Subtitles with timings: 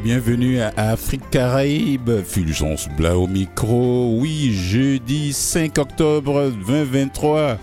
[0.00, 4.18] Bienvenue à Afrique Caraïbe, Fulgence Bla au micro.
[4.18, 7.58] Oui, jeudi 5 octobre 2023.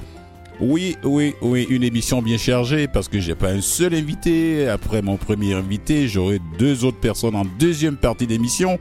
[0.62, 4.70] Oui, oui, oui, une émission bien chargée parce que j'ai pas un seul invité.
[4.70, 8.80] Après mon premier invité, j'aurai deux autres personnes en deuxième partie d'émission.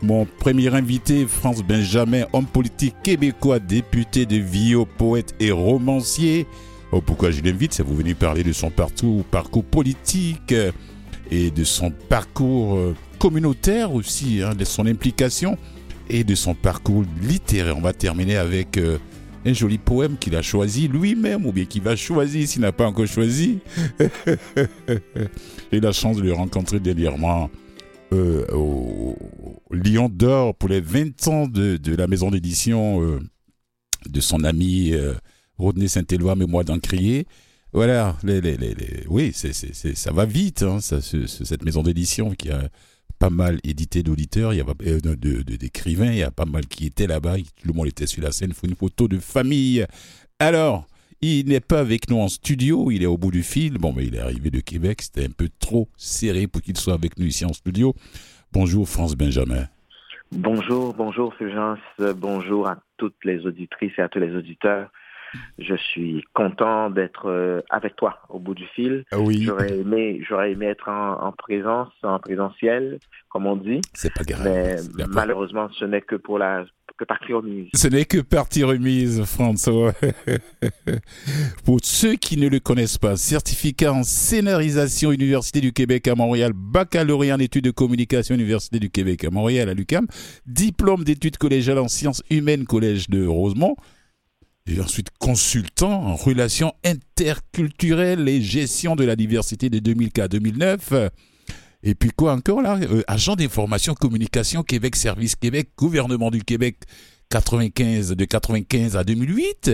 [0.00, 6.46] Mon premier invité, France Benjamin, homme politique québécois, député de Vio, poète et romancier.
[6.92, 7.74] Oh, pourquoi je l'invite?
[7.74, 10.54] C'est vous venez parler de son parcours politique
[11.30, 15.56] et de son parcours euh, communautaire aussi, hein, de son implication
[16.08, 17.76] et de son parcours littéraire.
[17.76, 18.98] On va terminer avec euh,
[19.46, 22.86] un joli poème qu'il a choisi lui-même ou bien qu'il va choisir s'il n'a pas
[22.86, 23.60] encore choisi.
[25.72, 27.48] J'ai la chance de le rencontrer dernièrement
[28.12, 29.16] euh, au
[29.70, 33.20] Lion d'Or pour les 20 ans de, la maison d'édition
[34.08, 34.92] de son ami
[35.58, 37.26] Rodney Saint-Éloi, moi d'Encrier.
[37.72, 38.56] Voilà, les,
[39.08, 42.68] oui, c'est, c'est, ça va vite, hein, cette maison d'édition qui a
[43.20, 46.86] pas mal édité d'auditeurs, il y a euh, d'écrivains, il y a pas mal qui
[46.86, 49.86] étaient là-bas, tout le monde était sur la scène, il faut une photo de famille.
[50.38, 50.86] Alors,
[51.20, 53.76] il n'est pas avec nous en studio, il est au bout du fil.
[53.76, 56.94] Bon, mais il est arrivé de Québec, c'était un peu trop serré pour qu'il soit
[56.94, 57.94] avec nous ici en studio.
[58.52, 59.66] Bonjour France Benjamin.
[60.32, 61.78] Bonjour, bonjour Fulgence,
[62.16, 64.90] bonjour à toutes les auditrices et à tous les auditeurs.
[65.58, 69.04] Je suis content d'être euh, avec toi au bout du fil.
[69.10, 69.42] Ah oui.
[69.42, 73.80] J'aurais aimé, j'aurais aimé être en, présence, en présentiel, comme on dit.
[73.94, 74.44] C'est pas grave.
[74.44, 74.76] Mais
[75.08, 76.64] malheureusement, ce n'est que pour la
[77.00, 77.68] que partie remise.
[77.74, 79.92] Ce n'est que partie remise, François.
[81.64, 86.52] pour ceux qui ne le connaissent pas, certificat en scénarisation Université du Québec à Montréal,
[86.54, 90.06] baccalauréat en études de communication Université du Québec à Montréal à l'UCAM,
[90.44, 93.76] diplôme d'études collégiales en sciences humaines Collège de Rosemont
[94.78, 101.10] ensuite consultant en relations interculturelles et gestion de la diversité de 2004-2009.
[101.82, 106.76] Et puis quoi encore là euh, Agent d'information communication Québec Service Québec, gouvernement du Québec
[107.30, 109.70] 95 de 95 à 2008.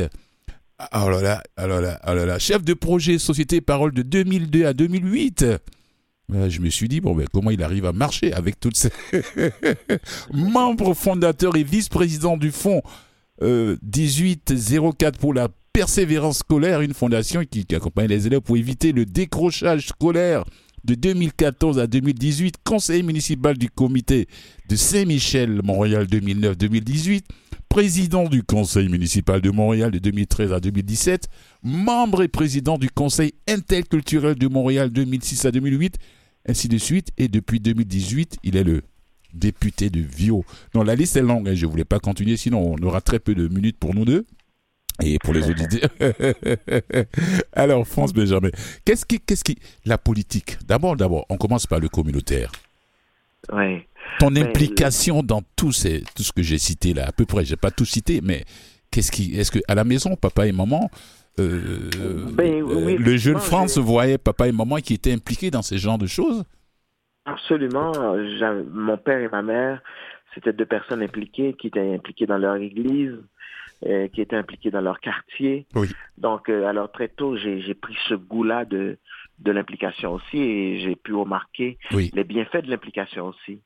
[0.94, 4.66] Oh là là, oh là oh là là, chef de projet Société Parole de 2002
[4.66, 5.46] à 2008.
[6.28, 8.90] je me suis dit, bon, ben, comment il arrive à marcher avec toutes ces...
[10.32, 12.82] membres fondateurs et vice-président du fonds
[13.40, 19.04] 1804 euh, pour la persévérance scolaire, une fondation qui, accompagne les élèves pour éviter le
[19.04, 20.44] décrochage scolaire
[20.84, 24.28] de 2014 à 2018, conseiller municipal du comité
[24.68, 27.24] de Saint-Michel, Montréal 2009-2018,
[27.68, 31.28] président du conseil municipal de Montréal de 2013 à 2017,
[31.62, 35.96] membre et président du conseil interculturel de Montréal 2006 à 2008,
[36.48, 37.08] ainsi de suite.
[37.18, 38.82] Et depuis 2018, il est le
[39.36, 40.44] député de Vio.
[40.74, 43.00] Non, la liste est longue, et hein, je ne voulais pas continuer, sinon on aura
[43.00, 44.24] très peu de minutes pour nous deux.
[45.02, 45.90] Et pour les auditeurs.
[47.52, 48.48] Alors, France Benjamin,
[48.84, 50.56] qu'est-ce qui, qu'est-ce qui, la politique.
[50.66, 52.50] D'abord, d'abord, on commence par le communautaire.
[53.52, 53.82] Oui.
[54.18, 57.56] Ton implication dans tout, ces, tout ce que j'ai cité là, à peu près, j'ai
[57.56, 58.44] pas tout cité, mais
[58.90, 60.90] qu'est-ce qui, est-ce que à la maison, papa et maman,
[61.38, 61.90] euh,
[62.32, 65.98] ben, euh, le jeune France voyait papa et maman qui étaient impliqués dans ce genre
[65.98, 66.44] de choses?
[67.26, 67.92] Absolument.
[68.72, 69.82] Mon père et ma mère,
[70.34, 73.16] c'était deux personnes impliquées, qui étaient impliquées dans leur église,
[73.84, 75.66] euh, qui étaient impliquées dans leur quartier.
[75.74, 75.88] Oui.
[76.16, 78.98] Donc, euh, alors très tôt, j'ai pris ce goût-là de,
[79.38, 83.60] de l'implication aussi et j'ai pu remarquer les bienfaits de l'implication aussi.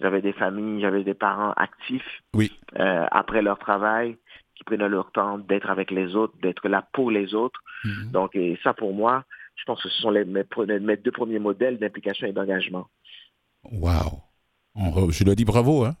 [0.00, 2.52] J'avais des familles, j'avais des parents actifs oui.
[2.78, 4.16] euh, après leur travail,
[4.56, 7.60] qui prenaient leur temps d'être avec les autres, d'être là pour les autres.
[7.84, 8.10] Mhm.
[8.10, 9.24] Donc, et ça pour moi,
[9.56, 10.44] je pense que ce sont les, mes,
[10.80, 12.88] mes deux premiers modèles d'implication et d'engagement.
[13.72, 15.96] Waouh Je dois dire bravo, hein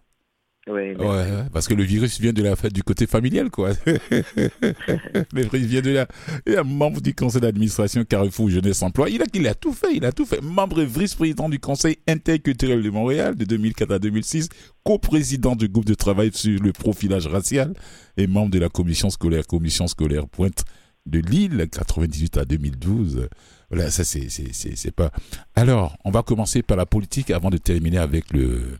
[0.66, 3.72] oui, ouais, parce que le virus vient de la fête du côté familial, quoi.
[3.86, 6.08] le virus vient de là.
[6.46, 9.10] Il est membre du conseil d'administration Carrefour Jeunesse Emploi.
[9.10, 10.40] Il a, il a tout fait, il a tout fait.
[10.40, 14.48] Membre et vice-président du conseil interculturel de Montréal de 2004 à 2006,
[14.84, 17.74] coprésident du groupe de travail sur le profilage racial
[18.16, 20.64] et membre de la commission scolaire, commission scolaire Pointe
[21.04, 23.28] de Lille, 98 à 2012.
[23.74, 25.10] Voilà, ça c'est, c'est, pas.
[25.56, 28.78] Alors, on va commencer par la politique avant de terminer avec le,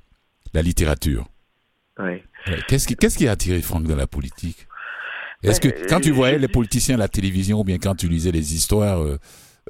[0.53, 1.27] la littérature.
[1.99, 2.23] Oui.
[2.69, 4.69] Qu'est-ce qui, qu'est-ce qui a attiré Franck dans la politique?
[5.43, 8.07] Est-ce que ben, quand tu voyais les politiciens à la télévision ou bien quand tu
[8.07, 9.19] lisais les histoires euh,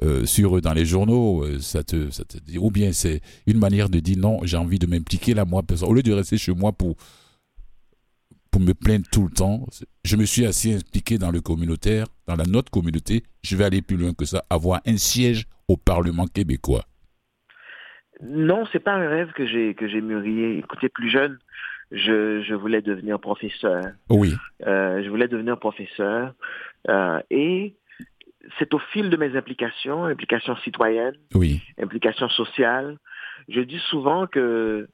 [0.03, 3.21] euh, sur eux dans les journaux, euh, ça te, ça te dit, ou bien c'est
[3.47, 6.37] une manière de dire non, j'ai envie de m'impliquer là, moi, au lieu de rester
[6.37, 6.95] chez moi pour
[8.55, 9.65] pour me plaindre tout le temps.
[10.05, 13.23] Je me suis assez impliqué dans le communautaire, dans la notre communauté.
[13.43, 16.85] Je vais aller plus loin que ça, avoir un siège au Parlement québécois.
[18.23, 20.57] Non, c'est pas un rêve que j'ai que j'ai mûri.
[20.57, 21.37] Écoutez, plus jeune,
[21.91, 23.83] je, je voulais devenir professeur.
[24.09, 24.33] Oui.
[24.65, 26.33] Euh, je voulais devenir professeur
[26.87, 27.75] euh, et
[28.57, 31.61] c'est au fil de mes implications, implications citoyennes, oui.
[31.77, 32.99] implications sociales,
[33.49, 34.87] je dis souvent que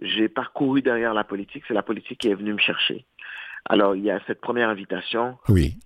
[0.00, 3.06] j'ai parcouru derrière la politique, c'est la politique qui est venue me chercher.
[3.68, 5.36] Alors, il y a cette première invitation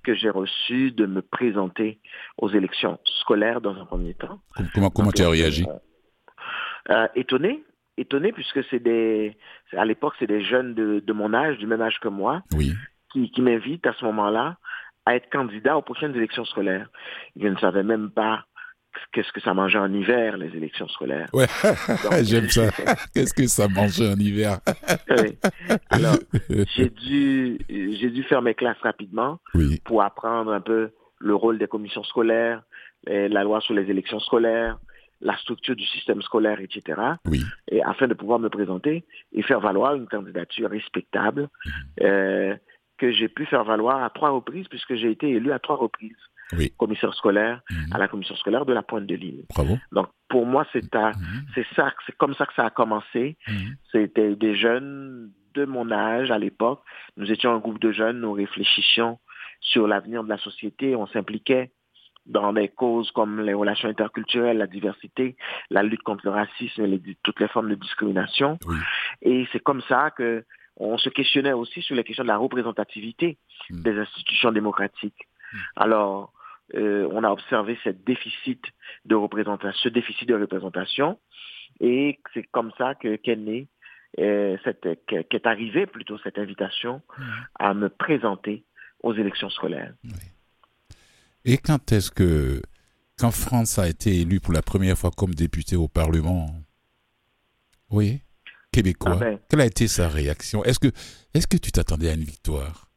[0.05, 2.01] que j'ai reçue de me présenter
[2.39, 4.41] aux élections scolaires dans un premier temps.
[4.75, 5.67] Comment, comment tu as réagi
[6.91, 7.65] euh, Étonné,
[7.97, 9.37] étonné puisque c'est des,
[9.77, 12.43] à l'époque, c'est des jeunes de, mon âge, du même âge que moi,
[13.13, 14.59] qui, qui m'invitent à ce moment-là
[15.05, 16.89] à être candidat aux prochaines élections scolaires.
[17.35, 18.45] Je ne savais même pas
[19.13, 21.29] qu'est-ce que ça mangeait en hiver, les élections scolaires?
[21.33, 21.47] Ouais,
[22.23, 22.71] j'aime ça.
[23.15, 24.59] qu'est-ce que ça mangeait en hiver?
[25.91, 26.17] Alors,
[26.77, 29.39] j'ai dû, j'ai dû faire mes classes rapidement
[29.85, 32.63] pour apprendre un peu le rôle des commissions scolaires,
[33.07, 34.79] la loi sur les élections scolaires,
[35.23, 37.01] la structure du système scolaire, etc.
[37.27, 37.43] Oui.
[37.69, 41.73] Et afin de pouvoir me présenter et faire valoir une candidature respectable mhm.
[42.03, 42.57] euh,
[42.99, 46.17] que j'ai pu faire valoir à trois reprises puisque j'ai été élu à trois reprises
[46.77, 47.63] commissaire scolaire
[47.93, 49.45] à la commission scolaire de la Pointe de l'Île.
[49.93, 51.13] Donc pour moi c'est mhm.
[51.55, 53.37] c'est ça c'est comme ça que ça a commencé.
[53.49, 53.77] Mhm.
[53.91, 56.83] C'était des jeunes de mon âge à l'époque.
[57.17, 59.19] Nous étions un groupe de jeunes, nous réfléchissions
[59.61, 61.71] sur l'avenir de la société, on s'impliquait
[62.27, 65.37] dans des causes comme les relations interculturelles, la diversité,
[65.71, 68.59] la lutte contre le racisme et toutes les formes de discrimination.
[69.23, 70.45] Et c'est comme ça que
[70.77, 73.39] on se questionnait aussi sur les questions de la représentativité
[73.71, 73.83] hmm.
[73.83, 75.29] des institutions démocratiques.
[75.53, 75.59] Hmm.
[75.77, 76.33] Alors,
[76.75, 78.63] euh, on a observé ce déficit
[79.05, 81.19] de représentation, ce déficit de représentation,
[81.81, 83.69] et c'est comme ça que qu'est née,
[84.19, 84.57] euh,
[85.07, 87.03] qu'est arrivée plutôt cette invitation
[87.59, 88.65] à me présenter
[89.03, 89.95] aux élections scolaires.
[91.45, 92.63] Et quand est-ce que,
[93.19, 96.47] quand France a été élue pour la première fois comme député au Parlement,
[97.91, 98.21] oui,
[98.73, 99.39] québécois, ah ben.
[99.49, 100.65] quelle a été sa réaction?
[100.65, 100.89] Est-ce que,
[101.35, 102.89] est que tu t'attendais à une victoire?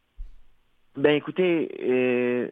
[0.95, 2.49] Ben écoutez, euh,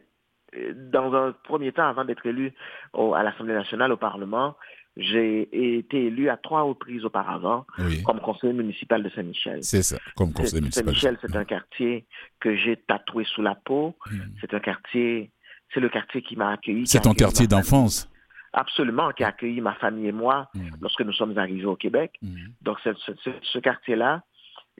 [0.75, 2.53] dans un premier temps, avant d'être élu
[2.93, 4.55] à l'Assemblée nationale, au Parlement,
[4.95, 7.65] j'ai été élu à trois reprises auparavant
[8.05, 9.63] comme conseiller municipal de Saint-Michel.
[9.63, 10.85] C'est ça, comme conseiller municipal.
[10.85, 12.05] Saint-Michel, c'est un quartier
[12.39, 13.95] que j'ai tatoué sous la peau.
[14.05, 14.19] Hmm.
[14.39, 15.31] C'est un quartier
[15.73, 16.85] c'est le quartier qui m'a accueilli.
[16.87, 18.09] C'est ton quartier d'enfance
[18.55, 20.75] Absolument, qui a accueilli ma famille et moi mm.
[20.81, 22.19] lorsque nous sommes arrivés au Québec.
[22.61, 24.21] Donc ce, quartier-là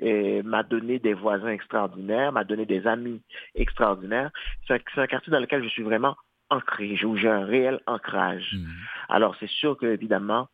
[0.01, 3.22] m'a donné des voisins extraordinaires, m'a donné des amis
[3.56, 4.31] extraordinaires.
[4.68, 6.16] C'est un, quartier dans lequel je suis vraiment
[6.50, 8.54] ancré, où j'ai un réel ancrage.
[8.54, 8.66] Mm.
[9.10, 10.48] Alors c'est sûr que évidemment,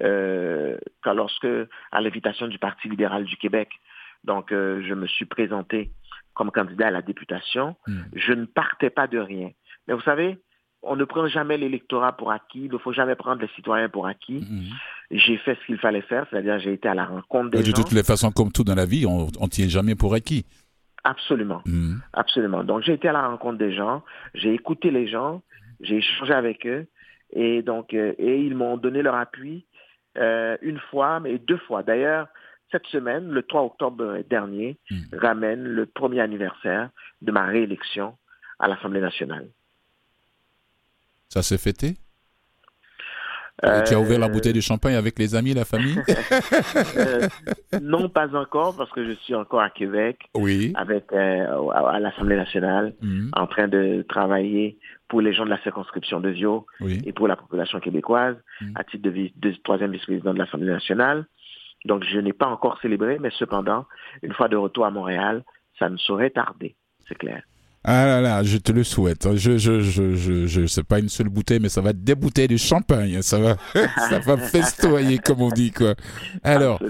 [0.00, 1.48] euh, quand lorsque
[1.92, 3.70] à l'invitation du Parti libéral du Québec,
[4.24, 5.90] donc euh, je me suis présenté
[6.34, 7.76] comme candidat à la députation,
[8.14, 9.50] je ne partais pas de rien.
[9.86, 10.38] Mais vous savez,
[10.82, 14.06] on ne prend jamais l'électorat pour acquis, il ne faut jamais prendre les citoyens pour
[14.06, 14.46] acquis.
[14.48, 14.64] Mhm.
[15.10, 17.70] J'ai fait ce qu'il fallait faire, c'est-à-dire j'ai été à la rencontre des de gens.
[17.70, 20.44] De toutes les façons, comme tout dans la vie, on ne tient jamais pour acquis.
[21.04, 22.00] Absolument, mhm.
[22.14, 22.64] absolument.
[22.64, 24.02] Donc j'ai été à la rencontre des gens,
[24.32, 25.42] j'ai écouté les gens,
[25.80, 26.86] j'ai échangé avec eux,
[27.30, 29.66] et donc euh, et ils m'ont donné leur appui
[30.16, 31.82] euh, une fois, mais deux fois.
[31.82, 32.28] D'ailleurs,
[32.72, 35.18] cette semaine, le 3 octobre dernier, mhm.
[35.18, 36.88] ramène le premier anniversaire
[37.20, 38.16] de ma réélection
[38.58, 39.48] à l'Assemblée nationale.
[41.28, 41.96] Ça s'est fêté?
[43.64, 46.00] Euh, Tu as ouvert la bouteille de champagne avec les amis, la famille?
[46.96, 47.28] Euh,
[47.82, 50.72] Non, pas encore, parce que je suis encore à Québec, oui.
[50.76, 53.30] avec euh, à, l'Assemblée nationale, mhm.
[53.32, 56.66] en train de travailler pour les gens de la circonscription de Zio
[57.04, 58.72] et pour la population québécoise, mhm.
[58.76, 61.26] à titre de, de troisième vice-président de l'Assemblée nationale.
[61.84, 63.86] Donc, je n'ai pas encore célébré, mais cependant,
[64.22, 65.44] une fois de retour à Montréal,
[65.78, 67.42] ça ne saurait tarder, c'est clair.
[67.86, 69.34] Ah là là, je te le souhaite.
[69.36, 72.14] Je, je, je, je, je sais pas une seule bouteille, mais ça va être des
[72.14, 73.20] bouteilles de champagne.
[73.20, 73.56] Ça va,
[74.08, 75.94] ça va festoyer, comme on dit, quoi.
[76.42, 76.82] Alors,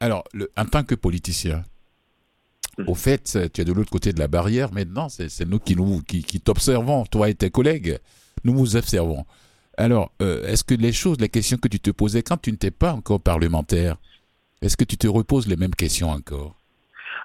[0.00, 1.62] alors le, en tant que politicien,
[2.88, 4.72] au fait, tu es de l'autre côté de la barrière.
[4.72, 7.98] Maintenant, c'est nous qui nous, qui, qui t'observons, toi et tes collègues.
[8.42, 9.24] Nous vous observons.
[9.76, 12.70] Alors, euh, est-ce que les choses, les questions que tu te posais quand tu n'étais
[12.72, 13.96] pas encore parlementaire,
[14.62, 16.56] est-ce que tu te reposes les mêmes questions encore?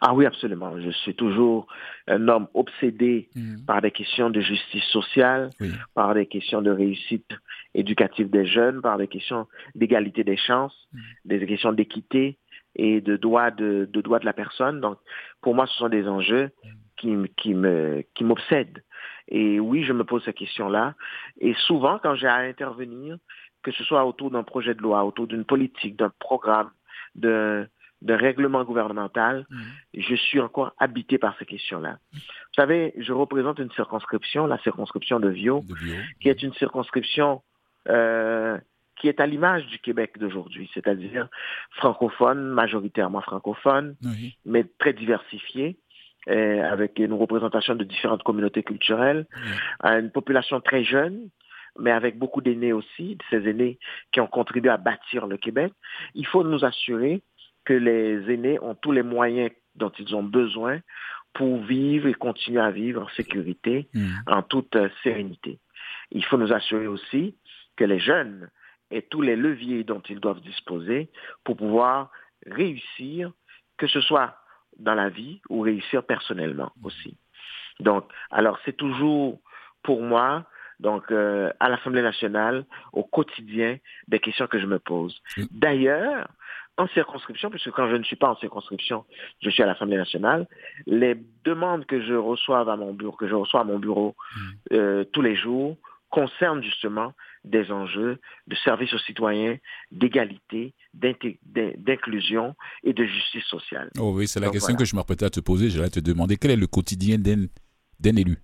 [0.02, 0.80] Ah oui, absolument.
[0.80, 1.68] Je suis toujours
[2.08, 3.66] un homme obsédé mm.
[3.66, 5.50] par des questions de justice sociale,
[5.94, 7.30] par des questions de réussite
[7.74, 11.00] éducative des jeunes, par des questions d'égalité des chances, mm.
[11.26, 12.38] des questions d'équité
[12.76, 14.80] et de droit de, de droit de la personne.
[14.80, 14.98] Donc,
[15.42, 16.50] pour moi, ce sont des enjeux
[16.96, 18.84] qui, qui me qui m'obsèdent.
[19.28, 20.96] Et oui, je me pose ces questions-là.
[21.40, 23.18] Et souvent, quand j'ai à intervenir,
[23.64, 26.72] que ce soit autour d'un projet de loi, autour d'une politique, d'un programme,
[27.16, 27.68] de
[28.02, 29.60] de règlement gouvernemental, mhm.
[29.94, 31.98] je suis encore habité par ces questions-là.
[32.14, 32.20] Vous
[32.56, 35.64] savez, je représente une circonscription, la circonscription de Vio,
[36.22, 37.42] qui est une circonscription
[37.90, 38.58] euh,
[38.98, 41.28] qui est à l'image du Québec d'aujourd'hui, c'est-à-dire
[41.72, 43.96] francophone, majoritairement francophone,
[44.46, 45.78] mais très diversifiée.
[46.28, 49.26] Euh, avec une représentation de différentes communautés culturelles,
[49.84, 51.30] une population très jeune,
[51.80, 53.80] mais avec beaucoup d'aînés aussi, ces aînés
[54.12, 55.72] qui ont contribué à bâtir le Québec.
[56.14, 57.24] Il faut nous assurer
[57.70, 60.80] que les aînés ont tous les moyens dont ils ont besoin
[61.34, 64.10] pour vivre et continuer à vivre en sécurité, mmh.
[64.26, 65.60] en toute euh, sérénité.
[66.10, 67.36] Il faut nous assurer aussi
[67.78, 68.50] que les jeunes
[68.90, 71.12] aient tous les leviers dont ils doivent disposer
[71.44, 72.10] pour pouvoir
[72.48, 73.32] réussir,
[73.78, 74.36] que ce soit
[74.80, 77.18] dans la vie ou réussir personnellement aussi.
[77.80, 79.40] Donc, alors c'est toujours
[79.84, 80.44] pour moi,
[80.80, 85.22] donc euh, à l'Assemblée nationale, au quotidien, des questions que je me pose.
[85.52, 86.28] D'ailleurs,
[86.80, 89.04] en circonscription, puisque quand je ne suis pas en circonscription,
[89.42, 90.48] je suis à l'Assemblée nationale,
[90.88, 94.40] les demandes que je reçois à mon bureau, que je reçois à mon bureau mmh.
[94.74, 95.76] euh, tous les jours,
[96.10, 98.18] concernent justement des enjeux
[98.48, 99.58] de service aux citoyens,
[99.92, 103.90] d'égalité, d'inclusion et de justice sociale.
[104.00, 105.70] Oh oui, c'est la question que je m'apprêtais à te poser.
[105.70, 108.38] J'allais te demander quel est le quotidien d'un élu?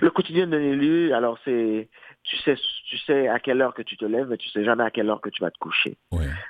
[0.00, 1.88] Le quotidien d'un élu, alors c'est
[2.24, 2.56] tu sais,
[2.88, 5.10] tu sais à quelle heure que tu te lèves, mais tu sais jamais à quelle
[5.10, 5.96] heure que tu vas te coucher.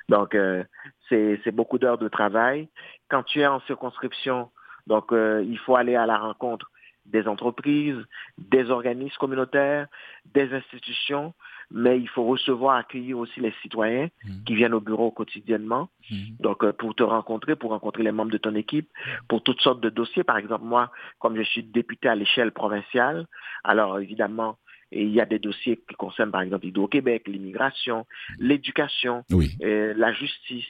[0.09, 0.63] Donc, euh,
[1.09, 2.69] c'est beaucoup d'heures de travail.
[3.09, 4.51] Quand tu es en circonscription,
[4.87, 6.71] donc euh, il faut aller à la rencontre
[7.07, 8.03] des entreprises,
[8.39, 9.89] des organismes communautaires,
[10.33, 11.35] des institutions,
[11.71, 14.45] mais il faut recevoir, accueillir aussi les citoyens mmh.
[14.45, 15.89] qui viennent au bureau quotidiennement.
[16.11, 16.17] Mmh.
[16.41, 18.89] Donc, euh, pour te rencontrer, pour rencontrer les membres de ton équipe,
[19.29, 20.25] pour toutes sortes de dossiers.
[20.25, 23.27] Par exemple, moi, comme je suis député à l'échelle provinciale,
[23.63, 24.59] alors évidemment,
[24.93, 28.07] il y a des dossiers qui concernent, par exemple, l'Hydro-Québec, l'immigration,
[28.39, 30.65] l'éducation, euh, la justice,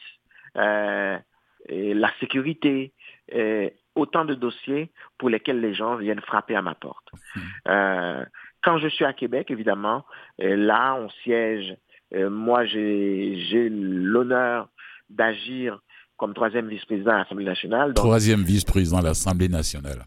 [0.56, 1.18] euh,
[1.68, 2.92] la sécurité,
[3.94, 7.06] autant de dossiers pour lesquels les gens viennent frapper à ma porte.
[7.12, 7.40] Mmh.
[7.68, 8.24] Euh,
[8.64, 10.04] quand je suis à Québec, évidemment,
[10.42, 11.76] euh, là, on siège.
[12.14, 14.68] Euh, moi, j'ai l'honneur
[15.10, 15.80] d'agir
[16.16, 17.92] comme troisième vice-président à l'Assemblée nationale.
[17.94, 20.04] troisième vice-président à l'Assemblée nationale.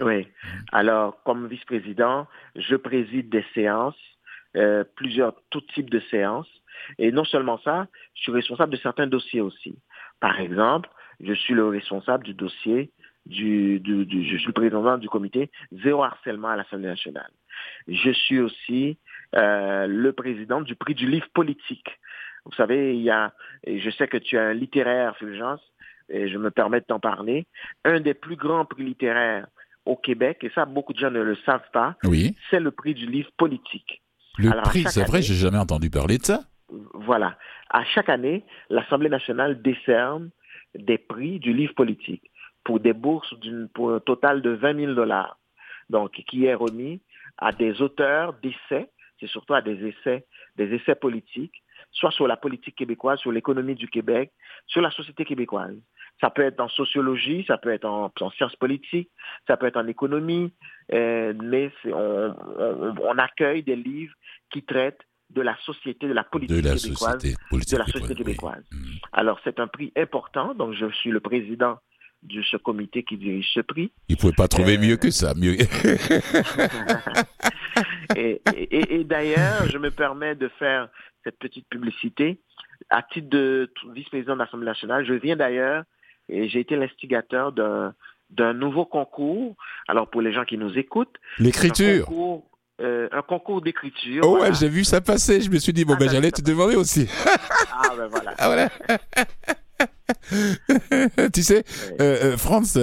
[0.00, 0.26] Oui.
[0.72, 3.96] Alors, comme vice-président, je préside des séances,
[4.96, 6.48] plusieurs, tout types de séances.
[6.98, 9.76] Et non seulement ça, je suis responsable de certains dossiers aussi.
[10.20, 10.88] Par exemple,
[11.20, 12.90] je suis le responsable du dossier
[13.26, 15.50] du, je suis le président du comité
[15.82, 17.30] Zéro harcèlement à l'Assemblée nationale.
[17.86, 18.98] Je suis aussi
[19.34, 21.98] euh, le président du prix du livre politique.
[22.44, 23.32] Vous savez, il y a,
[23.64, 25.60] et je sais que tu es un littéraire, Fulgence,
[26.08, 27.46] et je me permets de t'en parler,
[27.84, 29.46] un des plus grands prix littéraires
[29.84, 32.36] au Québec, et ça, beaucoup de gens ne le savent pas, oui.
[32.50, 34.02] c'est le prix du livre politique.
[34.38, 36.40] Le prix, c'est vrai, j'ai jamais entendu parler de ça.
[36.94, 37.36] Voilà.
[37.70, 40.30] À chaque année, l'Assemblée nationale décerne
[40.74, 42.30] des prix du livre politique
[42.64, 43.34] pour des bourses
[43.74, 45.38] pour un total de 20 000 dollars.
[45.90, 47.00] Donc, qui est remis
[47.38, 48.90] à des auteurs d'essais,
[49.20, 50.26] c'est surtout à des essais,
[50.56, 54.32] des essais politiques, soit sur la politique québécoise, sur l'économie du Québec,
[54.66, 55.76] sur la société québécoise.
[56.20, 59.10] Ça peut être en sociologie, ça peut être en, sciences politiques,
[59.46, 60.52] ça peut être en économie,
[60.92, 64.14] euh, mais on, accueille des livres
[64.50, 68.64] qui traitent de la société, de la politique québécoise, de la société québécoise.
[68.72, 68.94] Mm.
[69.12, 71.78] Alors c'est un prix important, donc je suis le président
[72.22, 73.92] de ce comité qui dirige ce prix.
[74.08, 75.34] Il ne pouvait pas trouver euh, mieux que ça.
[75.34, 75.56] Mieux.
[78.16, 80.88] et, d'ailleurs, je me permets de faire
[81.24, 82.40] cette petite publicité.
[82.90, 85.84] À titre de vice-président de l'Assemblée nationale, je viens d'ailleurs,
[86.28, 89.56] et j'ai été l'instigateur d'un nouveau concours.
[89.86, 91.16] Alors, pour les gens qui nous écoutent.
[91.38, 92.02] L'écriture.
[92.02, 94.22] Un concours, euh, d'écriture.
[94.24, 95.40] Oh ouais, j'ai vu ça passer.
[95.40, 97.08] Je me suis dit, bon, ah, ben, ben, j'allais te demander aussi.
[97.72, 98.34] ah, ben voilà.
[98.38, 98.68] Ah, voilà.
[101.32, 101.64] tu sais,
[102.00, 102.78] euh, euh, France,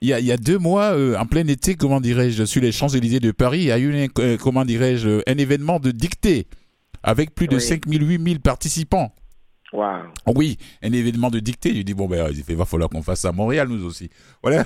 [0.00, 3.32] il y, a, deux mois, euh, en plein été, comment dirais-je, sur les Champs-Élysées de
[3.32, 4.08] Paris, il y a eu,
[4.38, 6.46] comment dirais-je, un événement de dictée
[7.02, 9.12] avec plus de 5 000, 8 000 participants.
[9.72, 10.12] Wow.
[10.34, 11.74] Oui, un événement de dictée.
[11.74, 14.10] Je dis, bon, ben, il va falloir qu'on fasse ça à Montréal, nous aussi.
[14.42, 14.64] Voilà.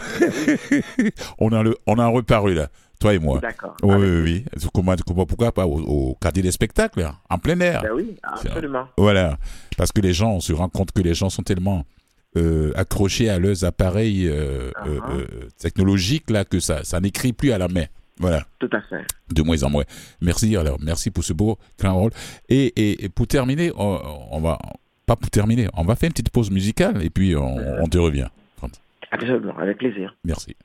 [1.39, 2.69] on, a le, on a reparu là,
[3.01, 3.41] toi et moi.
[3.41, 3.77] D'accord.
[3.83, 4.45] Oui, oui, oui.
[4.73, 4.95] Comment,
[5.27, 7.83] pourquoi pas au, au, quartier des spectacles, hein, en plein air.
[7.83, 8.87] Ben oui, absolument.
[8.97, 9.39] Voilà.
[9.77, 11.85] Parce que les gens, on se rend compte que les gens sont tellement
[12.37, 15.51] euh, accrochés à leurs appareils euh, euh, uh-huh.
[15.59, 17.85] technologiques là que ça, ça n'écrit plus à la main.
[18.19, 18.47] Voilà.
[18.59, 19.05] Tout à fait.
[19.35, 19.85] De moins en moins.
[20.21, 22.11] Merci alors, merci pour ce beau grand rôle.
[22.49, 24.59] Et, et, pour terminer, on, va
[25.13, 27.99] pas pour terminer, on va faire une petite pause musicale et puis on, on te
[27.99, 28.29] revient.
[29.11, 30.17] Absolument, avec plaisir.
[30.25, 30.57] Merci.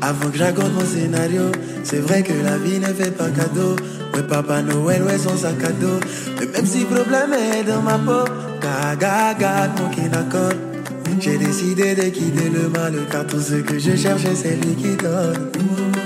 [0.00, 1.50] Avant que j'accorde mon scénario,
[1.82, 3.76] c'est vrai que la vie ne fait pas cadeau.
[4.12, 5.98] Ouais, Papa Noël, ouais, son sac à dos.
[6.38, 8.30] Mais même si problème est dans ma peau,
[8.60, 10.73] gaga, gaga, mon qui n'accorde.
[11.20, 14.96] J'ai décidé de quitter le mal, car tout ce que je cherchais, c'est lui qui
[14.96, 15.50] donne.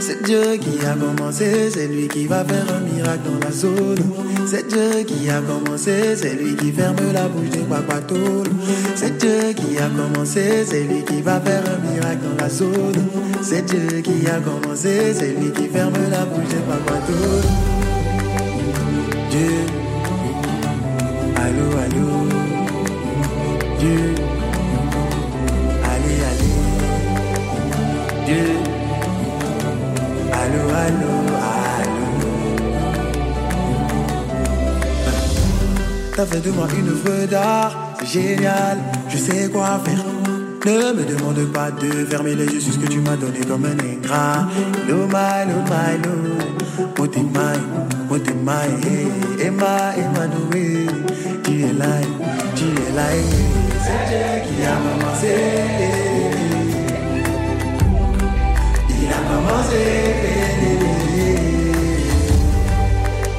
[0.01, 3.99] C'est Dieu qui a commencé, c'est lui qui va faire un miracle dans la zone.
[4.47, 8.49] C'est Dieu qui a commencé, c'est lui qui ferme la bouche des guaguatoules.
[8.95, 13.05] C'est Dieu qui a commencé, c'est lui qui va faire un miracle dans la zone.
[13.43, 17.78] C'est Dieu qui a commencé, c'est lui qui ferme la bouche des guaguatoules.
[36.31, 40.05] Fait de moi une œuvre d'art, c'est génial, je sais quoi faire.
[40.67, 43.65] Ne me demande pas de fermer les yeux sur ce que tu m'as donné comme
[43.65, 44.47] un ingrat.
[44.87, 46.15] Lo my, lo my, lo.
[46.99, 47.59] Motimai,
[48.11, 48.71] motimai,
[49.41, 50.87] Emma, Emma, Noé.
[51.45, 51.87] Tu es là,
[52.55, 53.09] tu es là,
[53.85, 55.35] c'est Dieu qui a commencé.
[58.91, 59.83] Il a commencé.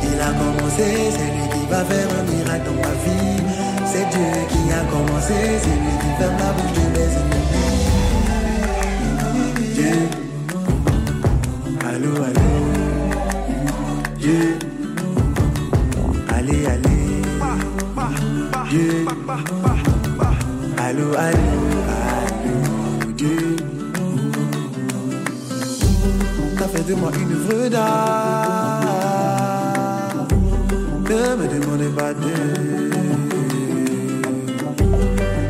[0.01, 0.87] Il a commencé,
[1.35, 1.38] qui
[1.69, 3.41] va faire un miracle dans ma vie.
[3.85, 7.79] C'est Dieu qui a commencé, c'est lui qui ferme la bouche de mes ennemis.
[9.75, 9.97] Dieu,
[11.89, 12.49] allô, allô,
[14.17, 14.43] Dieu,
[16.35, 17.05] allez, allez,
[18.69, 18.89] Dieu,
[20.77, 21.47] allô, allô,
[22.37, 22.57] allô,
[23.15, 23.55] Dieu.
[26.57, 28.58] T'as fait de moi une œuvre d'art.
[31.29, 32.33] Ne me demandez pas de.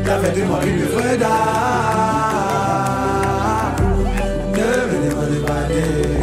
[0.04, 2.50] T'as fait de moi une œuvre d'art.
[4.52, 6.19] Ne me demandez pas de.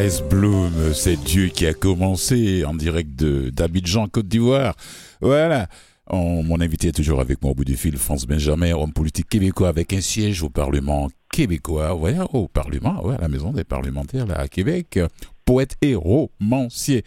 [0.00, 4.74] Guys Bloom, c'est Dieu qui a commencé en direct de d'Abidjan, Côte d'Ivoire.
[5.20, 5.68] Voilà.
[6.06, 9.28] On- mon invité est toujours avec moi au bout du fil, France Benjamin, homme politique
[9.28, 13.64] québécois avec un siège au Parlement québécois, ouais, au Parlement, ouais, à la maison des
[13.64, 14.98] parlementaires là, à Québec,
[15.44, 17.04] poète et romancier.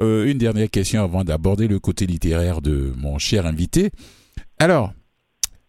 [0.00, 3.90] Euh, une dernière question avant d'aborder le côté littéraire de mon cher invité.
[4.60, 4.92] Alors,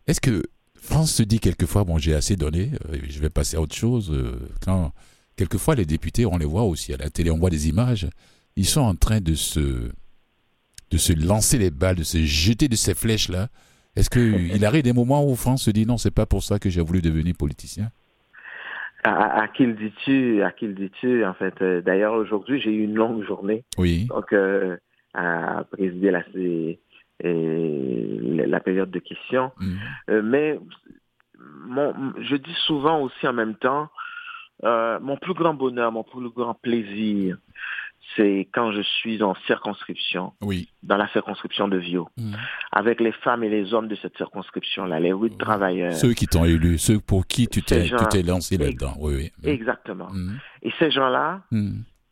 [0.05, 0.43] est-ce que
[0.79, 4.11] France se dit quelquefois, bon, j'ai assez donné, euh, je vais passer à autre chose,
[4.13, 4.91] euh, quand
[5.37, 8.07] quelquefois les députés, on les voit aussi à la télé, on voit des images,
[8.55, 9.89] ils sont en train de se,
[10.91, 13.47] de se lancer les balles, de se jeter de ces flèches-là.
[13.95, 16.69] Est-ce qu'il arrive des moments où France se dit non, c'est pas pour ça que
[16.69, 17.91] j'ai voulu devenir politicien?
[19.03, 22.83] À, qui le dis-tu À qui le dis-tu En fait, euh, d'ailleurs, aujourd'hui, j'ai eu
[22.83, 23.63] une longue journée.
[23.77, 24.75] Oui, Donc, euh,
[25.13, 26.79] à présider la, et-
[27.23, 29.51] la période de questions.
[29.59, 29.77] Mhm.
[30.09, 30.59] Euh, mais
[31.67, 33.89] mon, je dis souvent aussi en même temps,
[34.63, 37.37] euh, mon plus grand bonheur, mon plus grand plaisir,
[38.15, 40.69] c'est quand je suis en circonscription, oui.
[40.81, 42.35] dans la circonscription de Vio, Mhm.
[42.71, 45.93] avec les femmes et les hommes de cette circonscription-là, les huit travailleurs.
[45.93, 48.93] Ceux qui t'ont élu, ceux pour qui tu t'es gens- lancé là-dedans.
[48.99, 49.49] Oui, oui.
[49.49, 50.07] Exactement.
[50.63, 51.41] Et ces gens-là,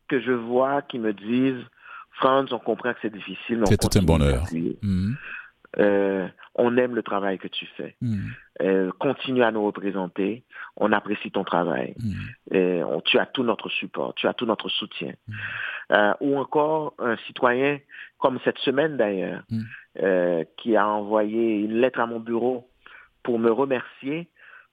[0.10, 1.63] que je vois, qui me disent,
[2.19, 4.43] Franz, on comprend que c'est difficile, C'est tout un bonheur.
[5.77, 7.95] Euh, on aime le travail que tu fais.
[8.01, 8.31] Mhm.
[8.61, 10.43] Euh, continue à nous représenter.
[10.77, 11.95] On apprécie ton travail.
[11.99, 12.13] Mhm.
[12.53, 15.13] Euh, on- tu as tout notre support, tu as tout notre soutien.
[15.27, 15.33] Mm.
[15.91, 17.79] Euh, ou encore un citoyen,
[18.19, 20.43] comme cette semaine d'ailleurs, Mm.
[20.57, 22.69] qui a envoyé une lettre à mon bureau
[23.23, 24.27] pour me remercier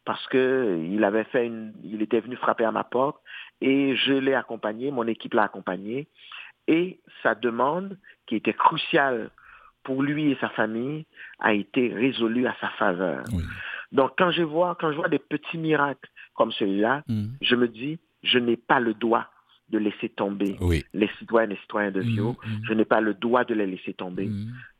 [0.04, 3.18] parce que il avait fait une, il était venu frapper à ma porte
[3.60, 6.08] et je l'ai accompagné, mon équipe l'a accompagné
[6.66, 9.30] et sa demande, qui était cruciale
[9.84, 11.04] pour lui et sa famille,
[11.40, 13.24] a été résolue à sa faveur.
[13.32, 13.42] Oui.
[13.92, 17.32] Donc quand je vois, quand je vois des petits miracles comme celui-là, Mhm.
[17.42, 19.26] je me dis, je n'ai pas le droit
[19.68, 20.84] de laisser tomber Oui.
[20.92, 22.36] les citoyennes et citoyens de Vio.
[22.44, 22.60] Mhm.
[22.68, 24.28] Je n'ai pas le droit de les laisser tomber.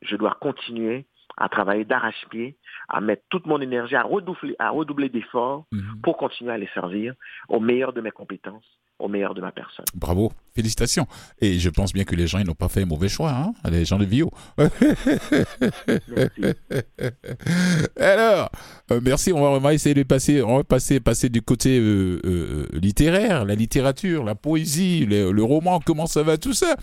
[0.01, 1.05] Je dois continuer
[1.37, 2.57] à travailler d'arrache-pied,
[2.89, 5.65] à mettre toute mon énergie, à redoubler, à redoubler d'efforts
[6.03, 7.15] pour continuer à les servir
[7.49, 8.67] au meilleur de mes compétences
[9.03, 9.85] au meilleur de ma personne.
[9.93, 11.05] Bravo, félicitations.
[11.41, 13.83] Et je pense bien que les gens n'ont pas fait un mauvais choix, hein, les
[13.83, 14.31] gens de Vio.
[16.07, 16.53] merci.
[17.99, 18.49] Alors,
[18.91, 19.33] euh, merci.
[19.33, 23.55] On va, essayer de passer, on va passer, passer du côté euh, euh, littéraire, la
[23.55, 25.81] littérature, la poésie, le, roman.
[25.85, 26.75] Comment ça va tout ça?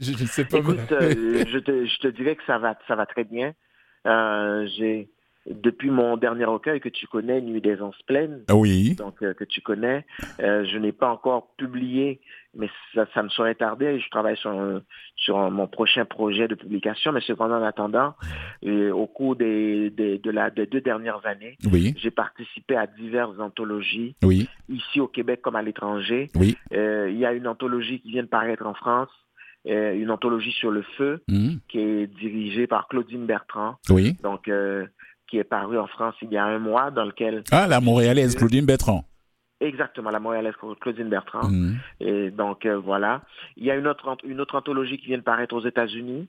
[0.00, 0.58] Je, ne sais pas.
[0.58, 3.54] Écoute, je, te, je te dirais que ça va, ça va très bien.
[4.04, 5.08] j'ai
[5.48, 8.96] depuis mon dernier recueil que tu connais, Nuit des Anses pleines, oui.
[8.96, 10.04] donc euh, que tu connais,
[10.40, 12.20] euh, je n'ai pas encore publié,
[12.54, 14.00] mais ça, ça me serait tardé.
[14.00, 14.82] Je travaille sur,
[15.14, 18.14] sur mon prochain projet de publication, mais cependant en attendant,
[18.64, 21.94] euh, au cours des, des, de la, des deux dernières années, oui.
[21.98, 24.48] j'ai participé à diverses anthologies, oui.
[24.68, 26.30] ici au Québec comme à l'étranger.
[26.34, 26.56] Oui.
[26.72, 29.10] il y a une anthologie qui vient de paraître en France.
[29.64, 31.56] une anthologie sur le feu mmh.
[31.68, 33.76] qui est dirigée par Claudine Bertrand.
[33.90, 34.16] Oui.
[34.22, 34.48] Donc,
[35.28, 37.42] qui est paru en France il y a un mois, dans lequel...
[37.50, 39.04] Ah, la Montréalaise Claudine Bertrand.
[39.60, 41.48] Exactement, la Montréalaise Claudine Bertrand.
[41.48, 41.78] Mhm.
[42.00, 43.22] Et donc, euh, voilà.
[43.56, 46.28] Il y a une autre, une autre anthologie qui vient de paraître aux États-Unis,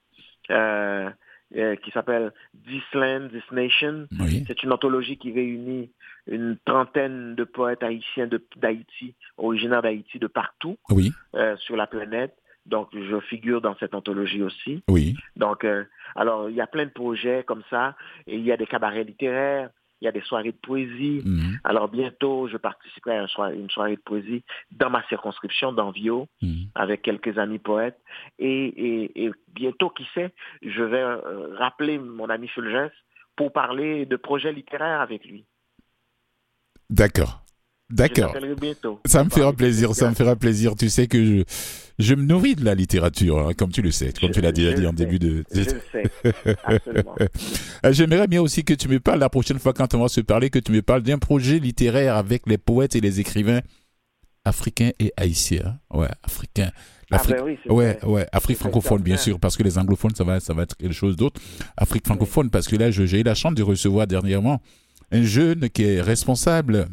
[0.50, 1.10] euh,
[1.56, 2.32] euh, qui s'appelle
[2.66, 4.08] This Land, This Nation.
[4.48, 5.92] C'est une anthologie qui réunit
[6.28, 11.12] une trentaine de poètes haïtiens d'Haïti, originaires d'Haïti de partout oui.
[11.58, 12.36] sur la planète.
[12.68, 14.84] Donc, je figure dans cette anthologie aussi.
[14.90, 15.16] Oui.
[15.36, 17.96] Donc, euh, alors, il y a plein de projets comme ça.
[18.28, 19.70] Et il y a des cabarets littéraires,
[20.02, 21.22] il y a des soirées de poésie.
[21.26, 21.60] Mhm.
[21.64, 23.22] Alors, bientôt, je participerai à
[23.54, 26.68] une soirée, de poésie dans ma circonscription d'Envio, mhm.
[26.76, 28.00] avec quelques amis poètes.
[28.38, 32.92] Et, bientôt, qui sait, je vais euh, rappeler mon ami Fulgence
[33.36, 35.46] pour parler de projets littéraires avec lui.
[36.90, 37.47] D'accord.
[37.90, 38.36] D'accord.
[39.06, 40.76] Ça me fera plaisir, ça me fera plaisir.
[40.76, 41.44] Tu sais que je,
[42.00, 44.74] je me nourris de la littérature, hein, comme tu le sais, comme tu l'as déjà
[44.74, 45.46] dit en début de.
[45.54, 47.16] Je le sais, absolument.
[47.86, 50.20] Euh, j'aimerais bien aussi que tu me parles la prochaine fois quand on va se
[50.20, 53.62] parler, que tu me parles d'un projet littéraire avec les poètes et les écrivains
[54.46, 55.80] africains et haïtiens.
[55.94, 56.72] Ouais, africains.
[57.12, 60.40] Ah ben oui, ouais, ouais, Afrique francophone bien sûr, parce que les anglophones ça va,
[60.40, 61.40] ça va être quelque chose d'autre.
[61.78, 64.62] Afrique francophone, parce que là, j'ai eu la chance de recevoir dernièrement
[65.12, 66.88] un jeune qui est responsable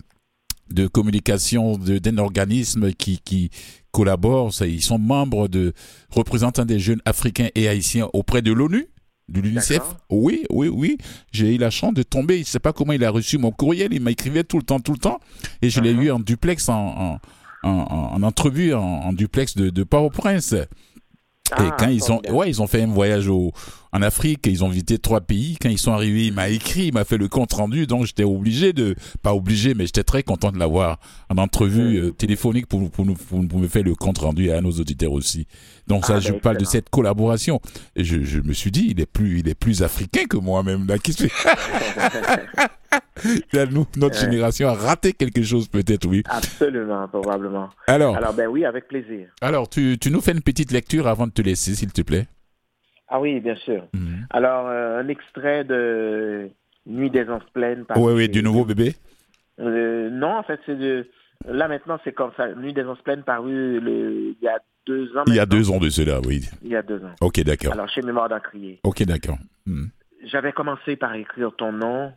[0.71, 3.51] de communication d'un organisme qui, qui
[3.93, 4.53] collabore.
[4.63, 5.73] Ils sont membres de
[6.11, 8.89] représentants des jeunes africains et haïtiens auprès de l'ONU
[9.29, 10.99] de l'UNICEF Oui, oui, oui.
[11.33, 12.37] J'ai eu la chance de tomber.
[12.37, 13.93] Je ne sais pas comment il a reçu mon courriel.
[13.93, 15.21] Il m'écrivait tout le temps, tout le temps.
[15.63, 16.03] Et je l'ai uh-huh.
[16.03, 17.19] eu en duplex, en,
[17.63, 20.53] en, en, entrevue, en, duplex de, de Port-au-Prince.
[20.53, 20.67] et
[21.53, 23.53] ah, quand ils ont, ouais, ils ont fait un voyage au,
[23.95, 25.57] en Afrique, ils ont visité trois pays.
[25.63, 28.25] Quand ils sont arrivés, il m'a écrit, il m'a fait le compte rendu, donc j'étais
[28.25, 30.99] obligé de, pas obligé, mais j'étais très content de l'avoir
[31.31, 34.73] en entrevue euh, téléphonique pour, pour, nous, pour, me faire le compte rendu à nos
[34.73, 35.47] auditeurs aussi.
[35.87, 37.61] Donc ça, ah, je ben, parle de cette collaboration.
[37.95, 40.89] Et je, je, me suis dit, il est plus, il est plus africain que moi-même.
[43.71, 46.25] Nous, notre génération a raté quelque chose peut-être, oui.
[46.29, 47.69] Absolument, probablement.
[47.87, 49.29] Alors, alors ben oui, avec plaisir.
[49.41, 52.27] Alors, tu, tu nous fais une petite lecture avant de te laisser, s'il te plaît.
[53.15, 53.87] Ah oui, bien sûr.
[53.93, 54.27] Mhm.
[54.31, 56.51] Alors, euh, un extrait de
[56.85, 57.85] Nuit des Anses pleines.
[57.95, 58.97] Oui, oui, du nouveau bébé
[59.61, 61.07] euh, Non, en fait, c'est de...
[61.47, 62.53] Là, maintenant, c'est comme ça.
[62.57, 64.35] Nuit des Anses pleines paru le...
[64.37, 65.23] il y a deux ans.
[65.29, 66.45] Il y a deux ans de cela, oui.
[66.63, 67.15] Il y a deux ans.
[67.21, 67.73] Ok, d'accord.
[67.73, 68.81] Alors, chez Mémoire d'un crier.
[68.83, 69.39] Ok, d'accord.
[69.65, 69.91] Mhm.
[70.25, 72.13] J'avais commencé par écrire ton nom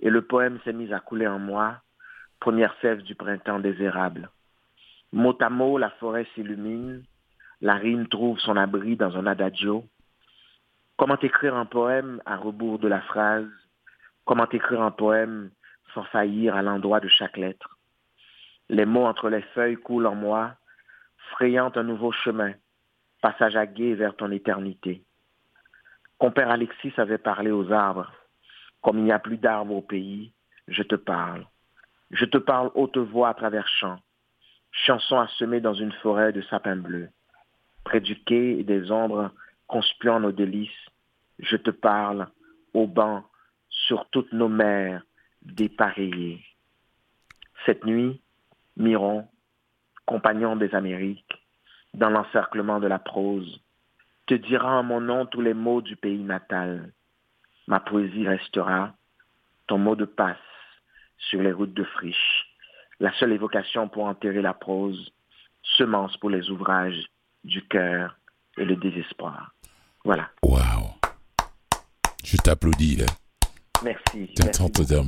[0.00, 1.82] et le poème s'est mis à couler en moi,
[2.40, 4.30] première sève du printemps désérable.
[5.12, 7.02] Mot à mot, la forêt s'illumine,
[7.60, 9.84] la rime trouve son abri dans un adagio.
[11.00, 13.48] Comment écrire un poème à rebours de la phrase?
[14.26, 15.50] Comment écrire un poème
[15.94, 17.78] sans faillir à l'endroit de chaque lettre?
[18.68, 20.56] Les mots entre les feuilles coulent en moi,
[21.30, 22.52] frayant un nouveau chemin,
[23.22, 25.02] passage à gué vers ton éternité.
[26.18, 28.12] Compère Alexis avait parlé aux arbres,
[28.82, 30.34] comme il n'y a plus d'arbres au pays,
[30.68, 31.46] je te parle.
[32.10, 34.00] Je te parle haute voix à travers champs,
[34.70, 37.08] chanson à semer dans une forêt de sapins bleus.
[37.84, 39.30] Près du quai et des ombres
[39.66, 40.89] conspuant nos délices,
[41.42, 42.28] je te parle
[42.74, 43.24] au banc
[43.68, 45.02] sur toutes nos mers
[45.42, 46.44] dépareillées.
[47.66, 48.20] Cette nuit,
[48.76, 49.26] Miron,
[50.06, 51.34] compagnon des Amériques,
[51.94, 53.60] dans l'encerclement de la prose,
[54.26, 56.92] te dira en mon nom tous les mots du pays natal
[57.70, 58.92] ma poésie restera
[59.68, 60.36] ton mot de passe
[61.18, 62.46] sur les routes de friche,
[62.98, 65.12] la seule évocation pour enterrer la prose,
[65.62, 67.06] semence pour les ouvrages
[67.44, 68.16] du cœur
[68.58, 69.54] et le désespoir.
[70.04, 70.30] Voilà.
[72.30, 73.06] Je t'applaudis là.
[73.82, 74.30] Merci.
[74.36, 74.42] Tu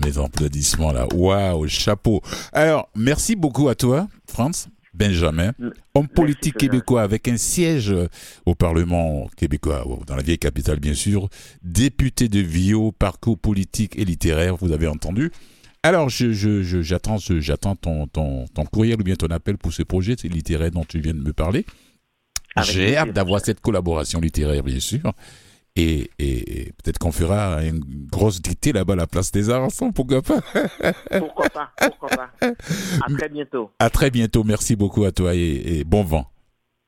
[0.04, 1.06] mes applaudissements là.
[1.14, 2.20] Waouh, chapeau.
[2.52, 4.68] Alors, merci beaucoup à toi, France.
[4.92, 5.52] Benjamin,
[5.94, 7.94] homme politique québécois avec un siège
[8.44, 11.28] au Parlement québécois, dans la vieille capitale bien sûr,
[11.62, 15.30] député de Vio, parcours politique et littéraire, vous avez entendu.
[15.82, 20.14] Alors, j'attends je, j'attends ton, ton, ton courriel ou bien ton appel pour ce projet
[20.24, 21.64] littéraire dont tu viens de me parler.
[22.64, 25.14] J'ai hâte d'avoir cette collaboration littéraire, bien sûr.
[25.74, 27.80] Et, peut-être qu'on fera une
[28.11, 30.40] grosse dictée là-bas à la place des arts ensemble, pourquoi pas?
[31.18, 32.30] Pourquoi pas, pourquoi pas.
[32.40, 33.70] À très bientôt.
[33.78, 36.26] À très bientôt, merci beaucoup à toi et, bon vent.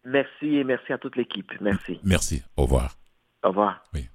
[0.04, 1.50] Merci et merci à toute l'équipe.
[1.62, 1.98] Merci.
[2.04, 2.96] Merci, au revoir.
[3.42, 3.82] Au revoir.
[3.94, 4.06] Oui.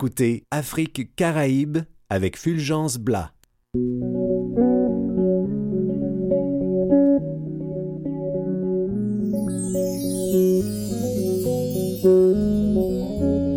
[0.00, 3.32] Écoutez Afrique Caraïbes avec Fulgence Blas.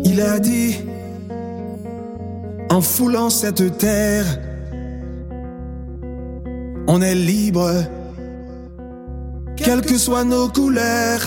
[0.04, 0.76] Il a dit,
[2.68, 4.26] en foulant cette terre,
[6.86, 7.70] on est libre,
[9.56, 11.22] quelles que soient nos couleurs.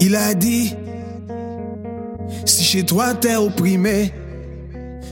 [0.00, 0.74] Il a dit,
[2.72, 4.14] chez toi t'es opprimé,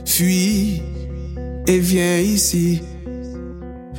[0.03, 0.81] fuis
[1.67, 2.81] et viens ici,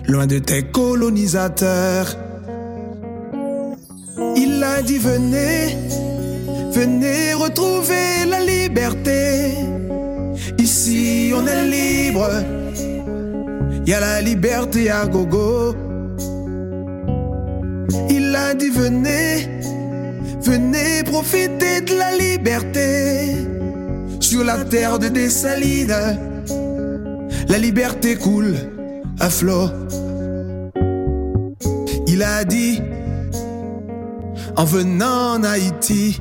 [0.09, 2.17] loin de tes colonisateurs.
[4.37, 5.77] Il a dit venez,
[6.73, 9.55] venez retrouver la liberté.
[10.59, 12.31] Ici on est libre,
[13.87, 15.77] y a la liberté à gogo.
[18.11, 19.53] Il a dit venez,
[20.43, 23.52] Venez profiter de la liberté
[24.33, 25.95] sur la terre de Dessalines.
[27.49, 28.55] La liberté coule
[29.21, 29.69] à flot.
[32.07, 32.81] Il a dit
[34.57, 36.19] en venant en Haïti,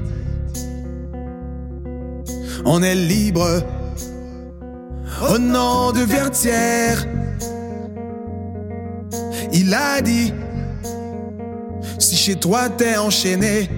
[2.66, 3.64] on est libre
[5.30, 7.08] au nom de Vertière.
[9.54, 10.34] Il a dit
[11.98, 13.70] si chez toi t'es enchaîné,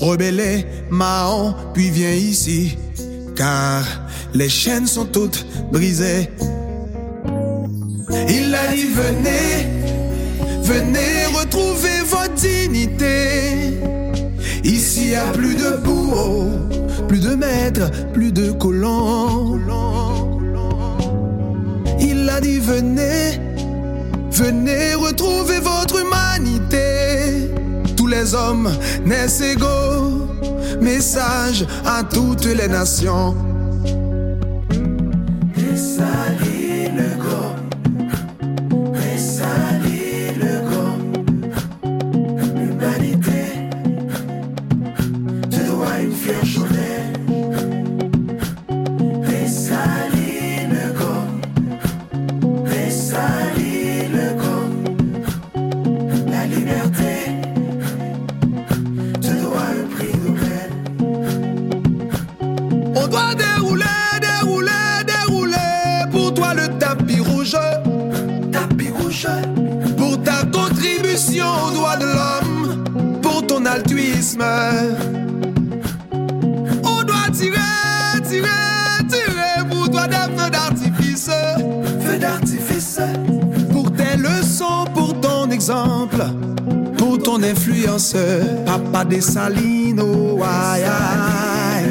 [0.00, 2.76] rebelle, Mahon, puis viens ici,
[3.38, 3.84] car
[4.34, 6.28] les chaînes sont toutes brisées.
[8.28, 9.52] Il a dit venez,
[10.62, 13.78] venez retrouver votre dignité.
[14.64, 16.50] Ici y a plus de bourreaux,
[17.06, 19.60] plus de maîtres, plus de colons.
[22.00, 23.40] Il a dit venez,
[24.32, 27.50] venez retrouver votre humanité
[28.08, 28.70] les hommes
[29.04, 30.26] naissent égaux.
[30.80, 33.34] Message à toutes les nations.
[35.60, 36.27] On
[89.08, 91.88] Papa des salines, oh, aïe, aïe.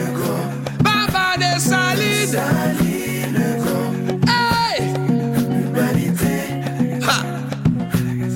[0.84, 2.39] Papa des salines.
[4.27, 4.93] Hey!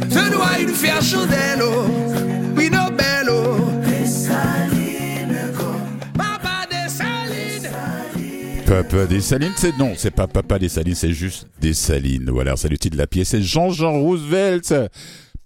[0.10, 1.92] Je dois une fière chandelle, oh.
[8.66, 12.30] Papa Dessalines, c'est non, c'est pas Papa Dessalines, c'est juste Dessalines.
[12.32, 13.28] Voilà, c'est le titre de la pièce.
[13.28, 14.74] C'est Jean-Jean Roosevelt,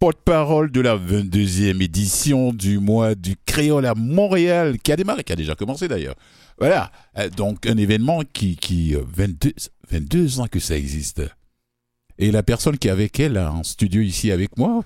[0.05, 5.33] porte-parole de la 22e édition du mois du créole à Montréal, qui a démarré, qui
[5.33, 6.13] a déjà commencé d'ailleurs.
[6.59, 9.51] Voilà, euh, donc un événement qui, qui 22, euh,
[9.89, 11.23] 22 ans que ça existe.
[12.19, 14.83] Et la personne qui est avec elle en studio ici avec moi,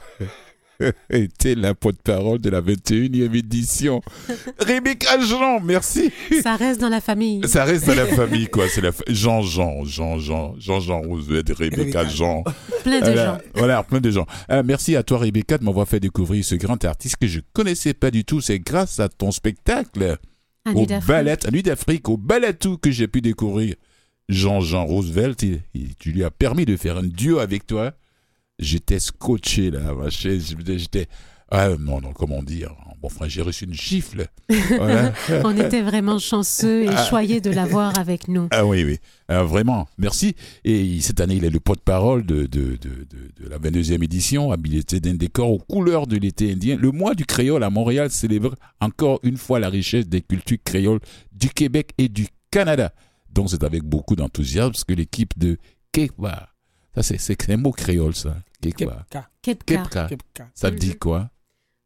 [1.09, 4.01] était la porte-parole de la 21e édition.
[4.59, 6.11] Rebecca Jean, merci.
[6.41, 7.41] Ça reste dans la famille.
[7.47, 8.65] Ça reste dans la famille, quoi.
[8.69, 12.43] C'est la Jean-Jean, Jean-Jean, Jean-Jean Roosevelt, Rebecca Jean.
[12.83, 13.37] Plein de gens.
[13.55, 14.25] Voilà, plein de gens.
[14.51, 17.93] Euh, merci à toi, Rebecca, de m'avoir fait découvrir ce grand artiste que je connaissais
[17.93, 18.41] pas du tout.
[18.41, 20.17] C'est grâce à ton spectacle.
[20.73, 22.19] au ballet, à Nuit d'Afrique, au
[22.59, 23.75] tout que j'ai pu découvrir
[24.29, 25.43] Jean-Jean Roosevelt.
[25.99, 27.93] tu lui as permis de faire un duo avec toi
[28.59, 31.07] j'étais scotché là, ma chaise, j'étais...
[31.51, 34.27] Ah non, non, comment dire Bon, frère, j'ai reçu une gifle.
[34.49, 37.05] On était vraiment chanceux et ah.
[37.05, 38.49] choyés de l'avoir avec nous.
[38.51, 38.97] Ah oui, oui,
[39.29, 40.35] ah, vraiment, merci.
[40.65, 43.07] Et cette année, il est le porte-parole de, de, de,
[43.39, 46.75] de, la 22e édition, habilité d'un décor aux couleurs de l'été indien.
[46.75, 50.99] Le mois du créole à Montréal célèbre encore une fois la richesse des cultures créoles
[51.31, 52.91] du Québec et du Canada.
[53.31, 55.57] Donc c'est avec beaucoup d'enthousiasme que l'équipe de
[55.93, 56.49] Kekwa,
[56.95, 59.05] ça c'est un mot créole ça, Kepka.
[59.41, 60.07] Kepka.
[60.53, 61.29] Ça veut dire quoi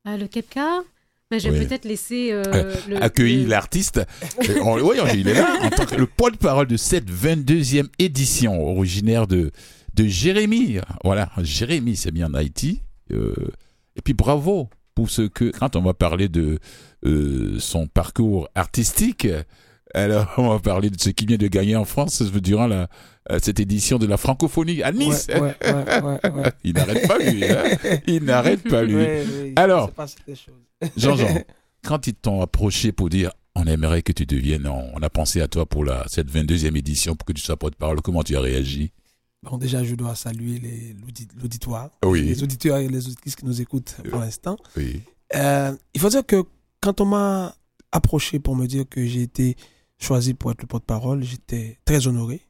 [0.06, 0.84] ah, Le Kepka
[1.32, 4.02] ben, j'ai peut-être laissé euh, euh accueillir l'artiste.
[4.48, 9.26] Euh, oui, il est là en tant que le porte-parole de cette 22e édition, originaire
[9.26, 9.50] de,
[9.96, 10.78] de Jérémy.
[11.04, 12.82] Voilà, Jérémy, c'est bien en Haïti.
[13.12, 13.34] Euh,
[13.96, 16.60] et puis bravo pour ce que, quand on va parler de
[17.58, 19.28] son parcours artistique,
[19.93, 22.88] alors on va parler de ce qui vient de gagner en France durant la,
[23.32, 25.27] euh, cette édition de la francophonie à Nice.
[26.63, 27.45] il n'arrête pas lui.
[27.45, 27.63] Hein.
[28.08, 29.06] il n'arrête pas lui.
[29.56, 29.91] Alors,
[30.97, 31.43] Jean-Jean,
[31.84, 35.47] quand ils t'ont approché pour dire on aimerait que tu deviennes, on, a pensé à
[35.47, 38.91] toi pour la, cette 22e édition pour que tu sois porte-parole, comment tu as réagi?
[39.43, 40.95] Bon, déjà, je dois saluer
[41.39, 42.21] l'auditoire, oui.
[42.23, 44.58] les auditeurs et les auditrices qui nous écoutent pour l'instant.
[44.75, 45.01] Oui.
[45.36, 46.43] Euh, il faut dire que
[46.82, 47.56] quand on m'a
[47.91, 49.56] approché pour me dire que j'ai été
[50.04, 52.42] choisi pour être le porte-parole, j'étais très honoré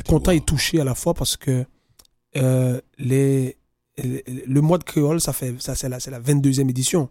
[0.00, 1.66] content et touché à la fois parce que
[2.36, 3.58] euh, les,
[3.98, 7.10] le mois de créole, ça fait, ça, c'est la, c'est la 22e édition.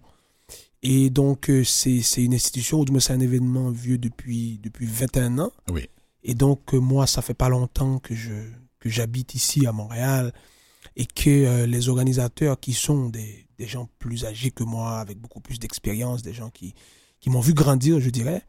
[0.84, 4.60] Et donc, euh, c'est, c'est une institution, ou du moins, c'est un événement vieux depuis,
[4.64, 5.52] depuis 21 ans.
[5.70, 5.88] Oui.
[6.24, 8.34] Et donc, euh, moi, ça fait pas longtemps que, je,
[8.80, 10.34] que j'habite ici à Montréal
[10.96, 15.40] et que les organisateurs qui sont des, des, gens plus âgés que moi, avec beaucoup
[15.40, 16.74] plus d'expérience, des gens qui,
[17.22, 18.44] qui m'ont vu grandir, je dirais,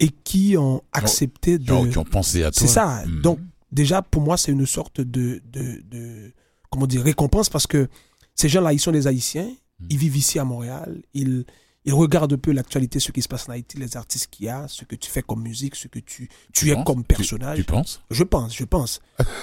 [0.00, 1.90] et qui ont accepté de...
[1.90, 2.60] Qui ont pensé à toi.
[2.60, 3.04] C'est ça.
[3.06, 3.20] Hmm.
[3.20, 3.38] Donc,
[3.70, 6.32] déjà, pour moi, c'est une sorte de, de, de,
[6.70, 7.88] comment dire, récompense parce que
[8.34, 9.86] ces gens-là, ils sont des Haïtiens, mm.
[9.90, 11.44] ils vivent ici à Montréal, ils,
[11.84, 14.48] ils regardent un peu l'actualité, ce qui se passe en Haïti, les artistes qu'il y
[14.48, 17.58] a, ce que tu fais comme musique, ce que tu, tu, es comme personnage.
[17.58, 18.02] Tu, penses?
[18.10, 19.00] Je pense, je pense.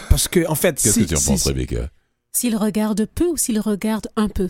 [0.09, 1.89] Parce que, en fait, Qu'est-ce que tu en penses, Rebecca?
[2.31, 4.49] S'ils regardent peu ou s'ils regardent un peu?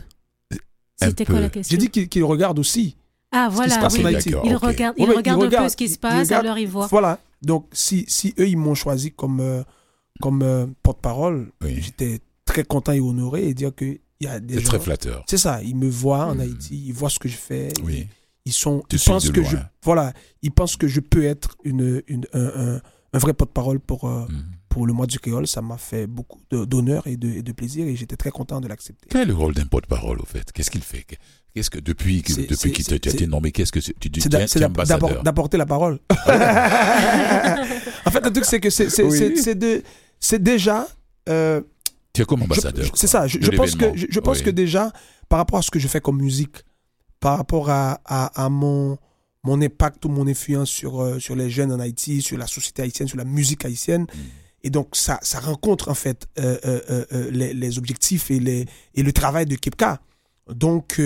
[0.95, 1.77] C'était quoi la question?
[1.77, 2.95] J'ai dit qu'ils regardent aussi.
[3.37, 4.29] Ah, voilà, ce qui se passe en Haïti.
[4.43, 6.87] Ils, regardent, ils, regardent, un peu ce qui se passe, alors ils voient.
[6.87, 7.19] Voilà.
[7.43, 9.61] Donc, si, si eux, ils m'ont choisi comme, euh,
[10.21, 14.55] comme euh, porte-parole, j'étais très content et honoré et dire que il y a des
[14.55, 15.23] C'est très flatteur.
[15.27, 16.39] C'est ça, ils me voient en hmm.
[16.39, 17.71] Haïti, ils voient ce que je fais.
[17.83, 18.07] Oui.
[18.45, 22.25] Ils sont, ils pensent que je, voilà, ils pensent que je peux être une, une
[22.33, 22.79] un,
[23.13, 24.43] un, vrai porte-parole pour, euh, hmm.
[24.77, 27.95] Pour le mois du créole, ça m'a fait beaucoup d'honneur et de, de, plaisir et
[27.95, 29.07] j'étais très content de l'accepter.
[29.09, 30.51] Quel est le rôle d'un porte-parole au fait?
[30.51, 31.03] Qu'est-ce qu'il fait?
[31.55, 35.57] Qu'est-ce que depuis que, depuis qu'il t'a été nommé, qu'est-ce que tu dis C'est d'apporter
[35.57, 35.97] la parole.
[36.11, 36.15] en
[38.11, 38.87] fait, le truc c'est que c'est
[40.19, 40.87] c'est déjà.
[41.27, 41.61] Euh,
[42.13, 42.91] tu es comme ambassadeur.
[42.93, 43.25] C'est ça.
[43.25, 44.91] Je, pense que je, pense que déjà
[45.27, 46.57] par rapport à ce que je fais comme musique,
[47.19, 48.99] par rapport à, à, mon
[49.43, 52.83] mon impact ou mon influence sur, euh, sur les jeunes en Haïti, sur la société
[52.83, 54.03] haïtienne, sur la musique haïtienne.
[54.03, 54.46] Mm.
[54.63, 59.03] Et donc, ça, ça rencontre en fait euh, euh, les, les, objectifs et, les, et
[59.03, 60.01] le travail de Kepka.
[60.49, 60.99] Donc,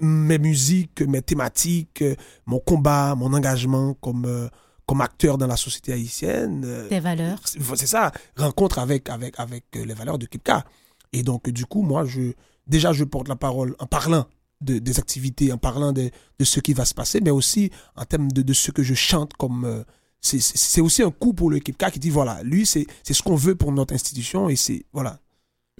[0.00, 2.04] mes musiques, mes thématiques,
[2.46, 4.48] mon combat, mon engagement comme,
[4.86, 6.86] comme acteur dans la société haïtienne.
[6.88, 7.40] Des valeurs.
[7.44, 10.64] C'est ça, rencontre avec, avec, avec les valeurs de Kepka.
[11.12, 12.32] Et donc, du coup, moi, je,
[12.66, 14.26] déjà, je porte la parole en parlant
[14.60, 18.30] des activités, en parlant de, de, ce qui va se passer, mais aussi en termes
[18.30, 19.84] de, de ce que je chante comme...
[20.20, 23.54] C'est aussi un coup pour l'équipe K qui dit, voilà, lui, c'est ce qu'on veut
[23.54, 24.84] pour notre institution et c'est...
[24.92, 25.18] Voilà.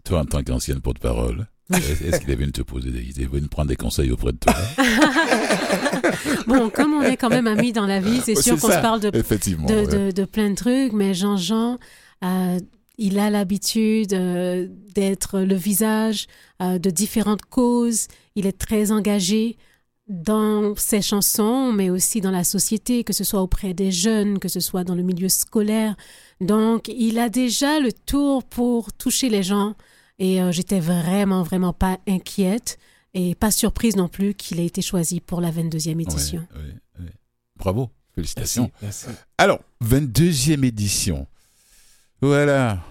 [0.05, 3.69] Toi, en tant qu'ancienne porte-parole, est-ce qu'il est venu te poser des idées, venu prendre
[3.69, 4.55] des conseils auprès de toi?
[6.47, 9.01] Bon, comme on est quand même amis dans la vie, c'est sûr qu'on se parle
[9.01, 11.79] de, de, de, plein de trucs, mais Jean-Jean,
[12.25, 12.59] euh,
[12.99, 16.27] il a l'habitude euh, d'être le visage
[16.61, 18.09] euh, de différentes causes.
[18.35, 19.57] Il est très engagé
[20.11, 24.49] dans ses chansons, mais aussi dans la société, que ce soit auprès des jeunes, que
[24.49, 25.97] ce soit dans le milieu scolaire.
[26.41, 29.77] Donc, il a déjà le tour pour toucher les gens.
[30.19, 32.79] Et euh, j'étais vraiment, vraiment pas inquiète
[33.15, 36.45] et pas surprise non plus qu'il ait été choisi pour la 22e édition.
[37.57, 38.71] Bravo, félicitations.
[39.39, 41.27] Alors, 22e édition.
[42.21, 42.83] Voilà.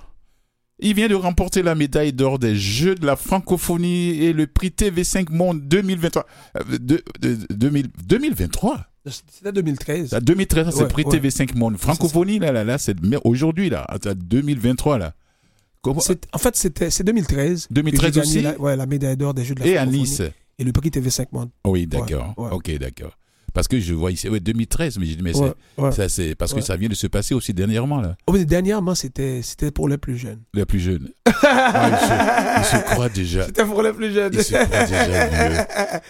[0.82, 4.70] Il vient de remporter la médaille d'or des Jeux de la francophonie et le prix
[4.70, 6.26] TV5 Monde 2023.
[6.80, 10.18] de, 2023 C'était 2013.
[10.22, 11.78] 2013, c'est le prix TV5 Monde.
[11.78, 15.14] Francophonie, là, là, là, c'est aujourd'hui, là, 2023, là.
[15.84, 15.94] En
[16.38, 17.68] fait, c'était, c'est 2013.
[17.72, 18.42] 2013 aussi?
[18.42, 19.98] La, ouais, la médaille d'or des Jeux de la et francophonie.
[19.98, 20.22] Et à Nice.
[20.60, 21.50] Et le prix TV5 Monde.
[21.66, 22.34] Oui, d'accord.
[22.38, 23.19] Ok, d'accord.
[23.54, 25.34] Parce que je vois ici, ouais, 2013, mais je dis, mais
[25.92, 28.16] ça, c'est parce que ça vient de se passer aussi dernièrement, là.
[28.28, 30.42] Oh, mais dernièrement, c'était, c'était pour les plus jeunes.
[30.54, 31.10] Les plus jeunes.
[31.44, 33.46] ah, ils, se, croient déjà.
[33.46, 34.32] C'était pour les plus jeunes.
[34.34, 35.58] Ils se croient déjà vieux.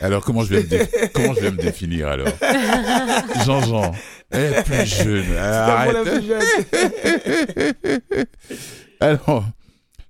[0.01, 2.27] Alors, comment je vais me, comment je vais me définir, alors?
[3.45, 3.91] Jean-Jean,
[4.31, 5.25] les plus jeunes.
[5.25, 8.25] C'était pour les plus jeunes.
[8.99, 9.45] alors,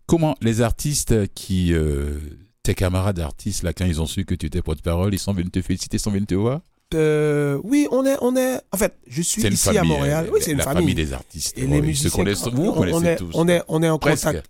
[0.05, 1.73] comment les artistes qui.
[1.73, 2.17] Euh,
[2.63, 5.51] tes camarades artistes, là, quand ils ont su que tu étais porte-parole, ils sont venus
[5.51, 6.61] te féliciter, ils sont venus te voir?
[6.95, 8.61] Euh, oui, on est, on est.
[8.71, 10.29] En fait, je suis ici à Montréal.
[10.31, 10.95] Oui, c'est une la famille.
[10.95, 11.57] des artistes.
[11.57, 12.09] Et les musiciens.
[12.09, 13.31] Se connaissent, vous on, connaissez est, tous.
[13.33, 14.25] On est, on est en Presque.
[14.25, 14.49] contact.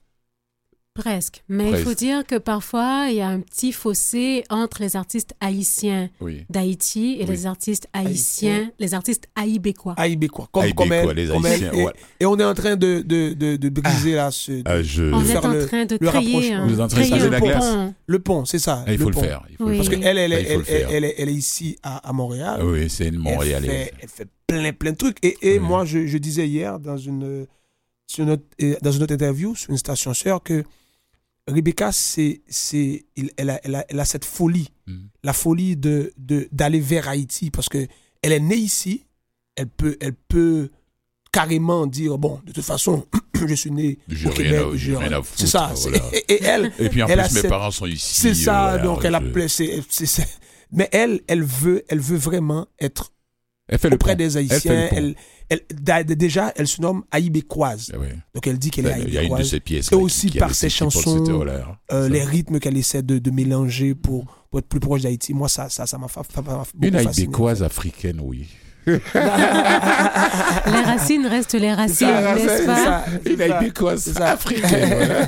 [0.95, 1.43] Presque.
[1.47, 5.33] Mais il faut dire que parfois, il y a un petit fossé entre les artistes
[5.39, 6.43] haïtiens oui.
[6.49, 7.29] d'Haïti et Oui.
[7.29, 9.93] les artistes haïtiens, les artistes haïbécois.
[9.97, 10.49] Haïbécois.
[10.51, 11.51] Comme, Haïbécois, comme elle, les comme elle.
[11.53, 11.93] Haïtiens, et, ouais.
[12.19, 14.61] et on est en train de, de, de, de briser là ce.
[14.65, 15.03] Ah, je...
[15.13, 17.39] On est en le- train de créer un, Vous êtes en train de créer la
[17.39, 17.65] glace.
[17.65, 17.93] pont.
[18.07, 18.83] Le pont, c'est ça.
[18.85, 19.43] Ah, il faut le faire.
[19.51, 19.71] Il faut Oui.
[19.73, 22.57] le Parce qu'elle, elle, Ah, elle, elle, elle, est, elle est ici à, à Montréal.
[22.61, 23.69] Ah oui, c'est une Elle Montréalaise.
[23.69, 25.17] fait, elle fait plein, plein de trucs.
[25.23, 27.45] Et, et moi, je, je disais hier dans une,
[28.07, 30.65] sur notre, euh, dans une autre interview sur une station sœur que
[31.49, 33.05] Rebecca, c'est, c'est,
[33.37, 34.97] elle, a, elle, a, elle a cette folie, Mm.
[35.23, 37.87] la folie de, de, d'aller vers Haïti parce que
[38.21, 39.05] elle est née ici.
[39.55, 40.69] Elle peut, elle peut
[41.31, 43.05] carrément dire bon, de toute façon,
[43.47, 44.61] je suis né au rien Québec.
[44.73, 45.67] à- je- rien à c'est ça.
[45.75, 46.17] foutre, c'est-.
[46.27, 48.21] Et, et elle, Et puis en elle plus, mes cette- parents sont ici.
[48.21, 48.69] c'est ça.
[48.71, 50.27] voilà, donc elle a, c'est- c'est-
[50.71, 53.11] mais elle, elle veut, elle veut vraiment être
[53.69, 54.17] Elle fait le auprès pont.
[54.17, 54.89] des Elle fait Haïtiens.
[55.01, 55.15] le.
[55.47, 55.65] Elle,
[56.17, 57.91] déjà, elle se nomme haïbécoise.
[57.93, 58.15] Ah ouais.
[58.35, 59.49] Donc elle dit qu'elle est Ben, Il y a une de haïbécoise.
[59.49, 59.91] ces pièces.
[59.91, 61.23] Et aussi qui- qui par ses chansons.
[61.91, 65.33] Euh, les rythmes qu'elle essaie de, de mélanger pour, pour être plus proche d'Haïti.
[65.33, 66.07] Moi, ça, ça, ça m'a
[66.81, 68.47] Une haïbécoise africaine, oui.
[68.87, 68.95] Les
[70.81, 72.75] racines restent les racines, n'est-ce pas?
[72.75, 73.05] ça.
[73.25, 74.89] Une haïbécoise africaine.
[74.95, 75.27] voilà.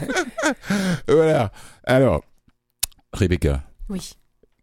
[1.07, 1.51] voilà.
[1.83, 2.23] Alors,
[3.13, 4.13] Rebecca, Oui.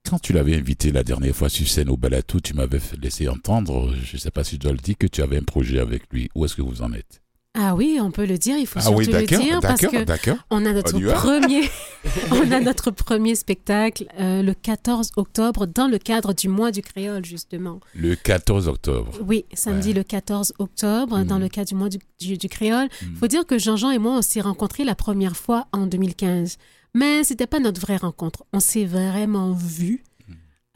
[0.08, 3.94] Quand tu l'avais invité la dernière fois sur scène au Balatou, tu m'avais laisser entendre,
[4.02, 6.02] je ne sais pas si je dois le dire, que tu avais un projet avec
[6.12, 6.28] lui.
[6.34, 7.20] Où est-ce que vous en êtes?
[7.60, 10.00] Ah oui, on peut le dire, il faut Ah surtout oui, le dire parce d'accord,
[10.00, 10.36] que d'accord.
[10.50, 11.62] on a notre On premier,
[12.30, 16.82] on a notre premier spectacle euh, le 14 octobre dans le cadre du mois du
[16.82, 17.80] créole justement.
[17.96, 19.12] Le 14 octobre.
[19.26, 19.94] Oui, samedi Ouais.
[19.94, 21.42] le 14 octobre dans Mhm.
[21.42, 22.88] le cadre du mois du, du- du créole.
[23.02, 23.16] Mhm.
[23.16, 26.58] Faut dire que Jean-Jean et moi on s'est rencontrés la première fois en 2015,
[26.94, 28.44] mais c'était pas notre vraie rencontre.
[28.52, 29.98] On s'est vraiment Mhm.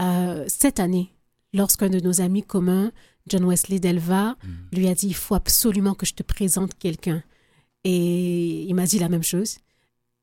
[0.00, 1.12] euh, cette année
[1.52, 2.92] lorsqu'un de nos amis communs,
[3.28, 4.54] John Wesley Delva, Mhm.
[4.72, 7.22] lui a dit il faut absolument que je te présente quelqu'un.
[7.84, 9.58] Et il m'a dit la même chose.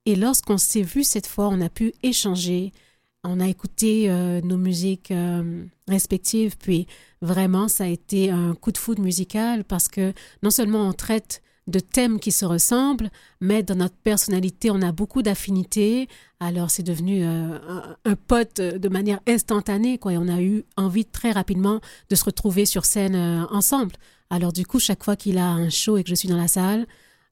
[0.06, 2.72] Et lorsqu'on s'est vu cette fois, on a pu échanger,
[3.24, 6.88] on a écouté euh, nos musiques euh, respectives, puis
[7.22, 11.42] vraiment ça a été un coup de foudre musical parce que non seulement on traite
[11.70, 13.10] de thèmes qui se ressemblent,
[13.42, 16.08] mais dans notre personnalité, on a beaucoup d'affinités.
[16.40, 17.58] Alors, c'est devenu euh,
[18.06, 20.14] un, pote de manière instantanée, quoi.
[20.14, 23.94] Et on a eu envie très rapidement de se retrouver sur scène euh, ensemble.
[24.30, 26.48] Alors, du coup, chaque fois qu'il a un show et que je suis dans la
[26.48, 26.86] salle,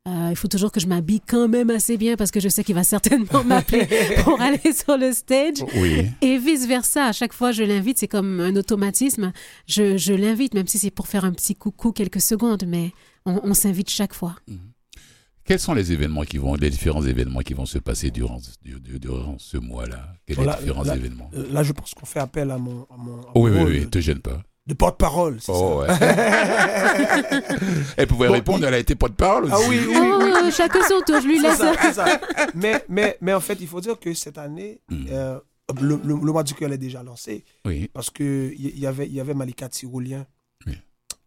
[0.08, 2.64] euh, il faut toujours que je m'habille quand même assez bien parce que je sais
[2.64, 3.88] qu'il va certainement m'appeler
[4.24, 5.58] pour aller sur le stage.
[5.76, 6.08] Oui.
[6.22, 7.08] Et vice-versa.
[7.08, 7.98] À chaque fois, je l'invite.
[7.98, 9.34] C'est comme un automatisme.
[9.68, 12.92] Je, je l'invite, même si c'est pour faire un petit coucou quelques secondes, mais
[13.28, 14.36] on, s'invite chaque fois.
[14.48, 14.60] Mhm.
[15.44, 19.38] Quels sont les événements qui vont, les différents événements qui vont se passer durant, durant
[19.40, 20.14] ce mois-là?
[20.26, 21.30] Quels sont les différents événements?
[21.52, 22.86] Là, je pense qu'on fait appel à mon.
[22.90, 25.38] À mon oui, oui, oui, ne te gêne pas de porte-parole.
[25.48, 25.88] Oh, Ouais.
[27.98, 29.54] elle pouvait répondre, elle a été porte-parole aussi.
[29.56, 29.96] Ah oui, oui.
[29.98, 31.58] Oh, chacun son tour, je lui laisse.
[31.94, 32.20] Ça,
[32.54, 35.06] Mais, mais, mais en fait, il faut dire que cette année, hmm.
[35.10, 35.40] euh,
[35.82, 37.46] le, le, mois du cœur est déjà lancé.
[37.66, 37.90] Oui.
[37.94, 40.26] Parce qu'il y, y, avait, y avait Malika Tyrolien
[40.66, 40.78] oui.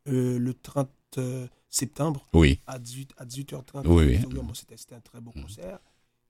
[0.09, 2.61] euh, le 30 euh, septembre oui.
[2.67, 3.87] à, 18, à 18h30.
[3.87, 4.45] Oui, oui.
[4.55, 5.43] C'était un très beau hmm.
[5.43, 5.79] concert.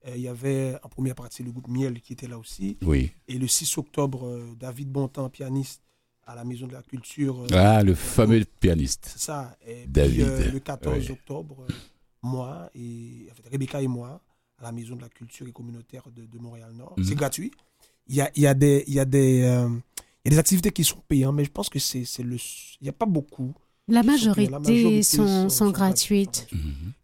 [0.06, 2.78] Euh, il y avait en première partie le groupe Miel qui était là aussi.
[2.82, 3.10] Oui.
[3.26, 5.82] Et le 6 octobre, David Bontemps, pianiste,
[6.30, 7.40] à la Maison de la Culture.
[7.42, 9.12] Euh, ah, le fameux pianiste.
[9.16, 9.56] Ça.
[9.66, 10.20] Et David.
[10.22, 11.72] Euh, le 14 octobre, euh,
[12.22, 14.20] moi et Rebecca et moi,
[14.58, 16.94] à la Maison de la Culture et communautaire de, Montréal-Nord.
[16.96, 17.04] Mhm.
[17.04, 17.50] C'est gratuit.
[18.06, 21.00] Il y a, y a des, y a des, y a des activités qui sont
[21.06, 23.54] payantes, mais je pense que c'est, c'est le, il n'y a pas beaucoup.
[23.90, 26.48] La majorité, sont, sont, gratuites.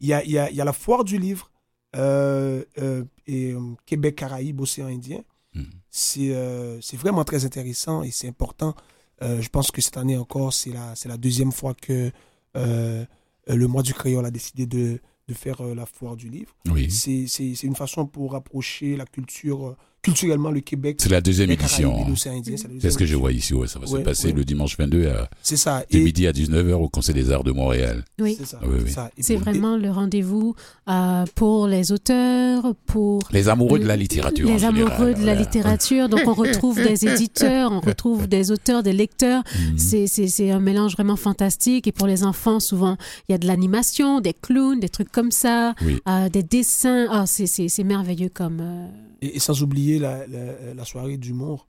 [0.01, 1.51] Il, y a, il, y a, il y a la foire du livre
[1.95, 3.55] et
[3.87, 5.23] Québec Caraïbes Océan Indien.
[5.55, 5.67] Mhm.
[5.91, 8.75] C'est, c'est vraiment très intéressant et c'est important
[9.23, 12.11] euh, je pense que cette année encore, c'est la, la deuxième fois que
[12.57, 13.05] euh,
[13.47, 16.55] le mois du créole a décidé de, de faire euh, la foire du livre.
[16.67, 16.91] Oui.
[16.91, 19.77] C'est une façon pour rapprocher la culture
[20.07, 20.99] culturellement le Québec.
[21.01, 22.07] C'est la deuxième édition.
[22.15, 23.55] C'est ce que je vois ici.
[23.55, 25.85] Ouais, ça va se passer le dimanche 22 à ça.
[25.91, 28.05] de midi à 19h au Conseil des Arts de Montréal.
[28.21, 29.11] Oui, c'est ça.
[29.19, 30.55] C'est vraiment le rendez-vous
[30.89, 34.49] euh, pour les auteurs, pour les amoureux de la littérature.
[34.49, 36.09] Les amoureux de la littérature.
[36.09, 39.43] Donc on retrouve des éditeurs, on retrouve des auteurs, des lecteurs.
[39.59, 39.79] Mhm.
[39.79, 41.89] C'est un mélange vraiment fantastique.
[41.89, 42.97] Et pour les enfants, souvent
[43.29, 45.75] il y a de l'animation, des clowns, des trucs comme ça,
[46.09, 47.09] euh, des dessins.
[47.13, 48.61] Oh, c'est merveilleux comme.
[48.61, 48.87] Euh,
[49.23, 51.69] et, sans oublier la, la, soirée d'humour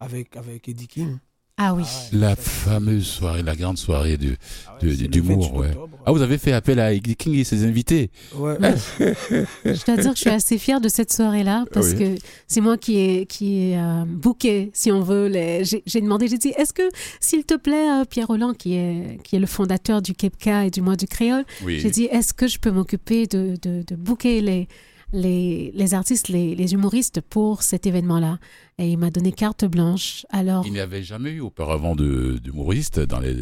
[0.00, 1.18] avec, avec Eddie King.
[1.60, 1.82] Ah oui.
[1.84, 4.36] Ah la fameuse soirée, la grande soirée de,
[4.68, 5.56] ah d'humour.
[5.56, 5.72] Ouais.
[6.06, 8.12] Ah, vous avez fait appel à Eddie King et ses invités.
[8.36, 8.56] Ouais.
[9.00, 12.14] je dois dire que je suis assez fière de cette soirée-là parce que
[12.46, 15.26] c'est moi qui ai, qui ai euh, booké, si on veut.
[15.26, 15.64] Les...
[15.64, 19.34] J'ai, demandé, j'ai dit, est-ce que, s'il te plaît, euh, Pierre Roland, qui est, qui
[19.34, 22.60] est le fondateur du Kepka et du Mois du Créole, j'ai dit, est-ce que je
[22.60, 24.68] peux m'occuper de, de, de booker les
[25.12, 28.38] les, les artistes, les, les, humoristes pour cet événement-là.
[28.78, 30.26] Et il m'a donné carte blanche.
[30.30, 33.36] Alors, il n'y avait jamais eu auparavant d'humoristes dans les,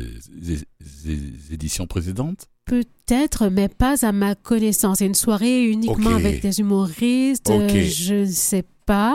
[1.51, 2.47] éditions précédentes?
[2.64, 4.99] Peut-être, mais pas à ma connaissance.
[4.99, 7.49] C'est une soirée uniquement avec des humoristes.
[7.49, 9.12] Je ne sais pas pas.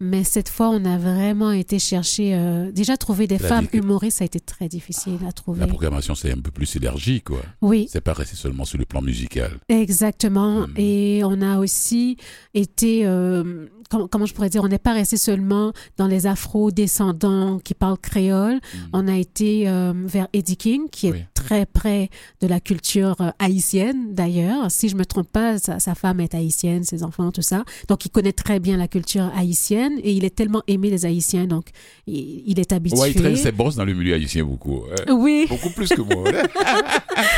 [0.00, 2.34] Mais cette fois, on a vraiment été chercher.
[2.34, 5.60] Euh, déjà, trouver des femmes humoristes, ça a été très difficile à trouver.
[5.60, 7.42] La programmation, c'est un peu plus élargi, quoi.
[7.60, 7.86] Oui.
[7.90, 9.58] C'est pas resté seulement sur le plan musical.
[9.68, 10.66] Exactement.
[10.66, 10.74] Hmm.
[10.76, 12.16] Et on a aussi
[12.54, 13.06] été.
[13.06, 13.66] Euh,
[14.10, 18.56] comment, je pourrais dire On n'est pas resté seulement dans les afro-descendants qui parlent créole.
[18.56, 18.78] Hmm.
[18.94, 22.08] On a été euh, vers Eddie King, qui est très près
[22.40, 24.70] de la culture haïtienne, d'ailleurs.
[24.70, 27.64] Si je me trompe pas, sa, sa femme est haïtienne, ses enfants, tout ça.
[27.88, 31.46] Donc, il connaît très bien la culture haïtienne et il est tellement aimé des Haïtiens,
[31.46, 31.66] donc
[32.06, 32.98] il, est habitué.
[32.98, 34.82] Ouais, il traîne ses bosses dans le milieu haïtien beaucoup.
[35.08, 35.46] Oui.
[35.48, 36.30] Beaucoup plus que moi.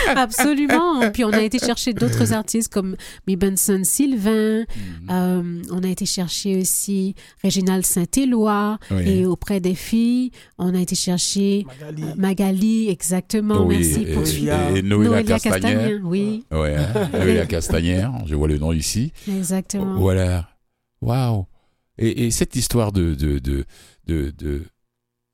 [0.16, 1.10] Absolument.
[1.12, 2.96] Puis on a été chercher d'autres artistes comme
[3.26, 4.60] Mi Benson Sylvain.
[4.60, 4.66] Mhm.
[5.10, 8.78] Euh, on a été chercher aussi Réginald Saint-Éloi.
[9.04, 13.66] Et auprès des filles, on a été chercher Magali, Magali exactement.
[13.66, 16.00] Merci pour et, et Noéla Castagnère.
[16.04, 16.44] Oui.
[16.50, 17.10] Ouais, hein.
[17.12, 19.12] Noéla Castagnère, je vois le nom ici.
[19.28, 19.98] Exactement.
[19.98, 20.48] Voilà.
[21.00, 21.46] Waouh.
[21.98, 23.64] Et, cette histoire de, de, de,
[24.06, 24.62] de,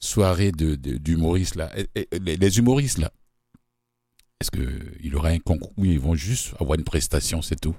[0.01, 1.71] soirée d'humoristes, là,
[2.13, 3.13] les, humoristes, là,
[4.41, 5.73] est-ce qu'il y aura un concours?
[5.77, 7.77] Ou ils vont juste avoir une prestation, c'est tout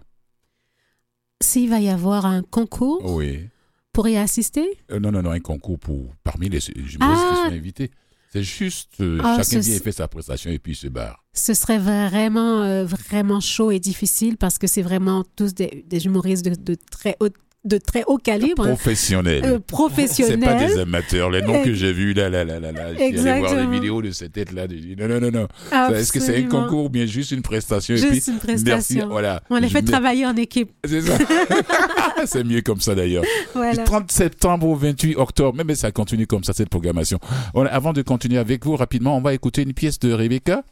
[1.41, 3.49] S'il va y avoir un concours oui.
[3.93, 4.65] pour y assister?
[4.91, 7.43] Euh, Non, non, non, un concours pour, parmi les humoristes qui ah!
[7.47, 7.91] sont invités.
[8.31, 11.25] C'est juste, euh, ah, chacun vient et fait sa prestation et puis il se barre.
[11.33, 16.45] Ce serait vraiment, euh, vraiment chaud et difficile parce que c'est vraiment tous des, humoristes
[16.45, 17.33] de, de, très haute
[17.65, 18.65] de très haut calibre.
[18.65, 19.43] Professionnel.
[19.43, 20.39] Euh, professionnel.
[20.39, 21.29] C'est pas des amateurs.
[21.29, 22.93] Les noms que j'ai vus là, là, là, là, là.
[22.95, 24.67] J'allais voir des vidéos de cette tête-là.
[24.97, 25.93] Non, non, non, non.
[25.93, 27.95] Est-ce que c'est un concours ou bien juste une prestation?
[27.95, 28.95] Juste et puis, une prestation.
[28.95, 29.43] Merci, voilà.
[29.49, 30.71] On les fait travailler en équipe.
[30.85, 31.17] C'est ça.
[32.25, 33.23] c'est mieux comme ça d'ailleurs.
[33.55, 37.19] Du 30 septembre au 28 octobre, même ça continue comme ça cette programmation.
[37.53, 40.63] avant de continuer avec vous rapidement, on va écouter une pièce de Rebecca.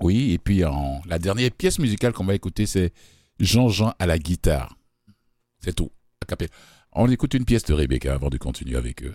[0.00, 2.92] Oui, et puis en, la dernière pièce musicale qu'on va écouter, c'est
[3.40, 4.76] Jean-Jean à la guitare.
[5.64, 5.90] C'est tout.
[6.92, 9.14] On écoute une pièce de Rebecca avant de continuer avec eux.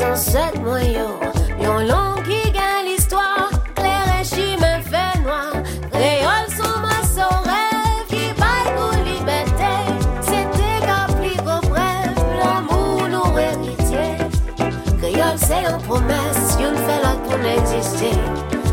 [0.00, 1.18] En sept moyaux.
[1.60, 5.52] Yon long qui gagne l'histoire, clair et chimé fait noir.
[5.90, 6.98] Créole sont ma
[7.50, 9.74] rêve qui baille pour liberté.
[10.22, 14.16] C'était qu'appli qu'au bref, l'amour nous héritier.
[15.02, 18.18] Créole c'est une promesse, une fait l'autre pour n'exister.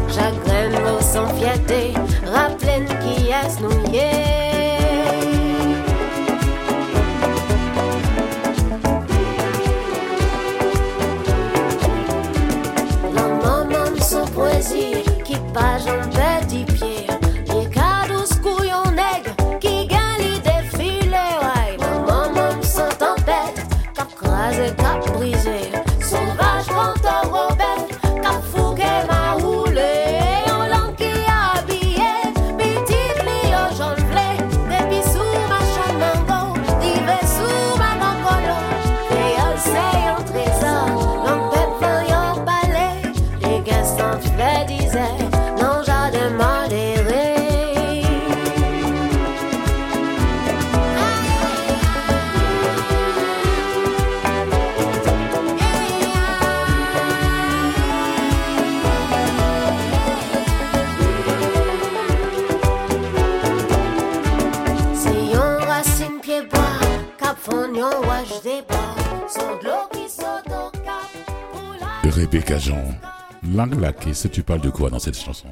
[0.09, 1.93] Chagrin nous sans fierté,
[2.33, 3.91] rappelez qui est nous
[72.31, 72.83] Jean,
[73.55, 75.47] langue laquée, si tu parles de quoi dans cette chanson?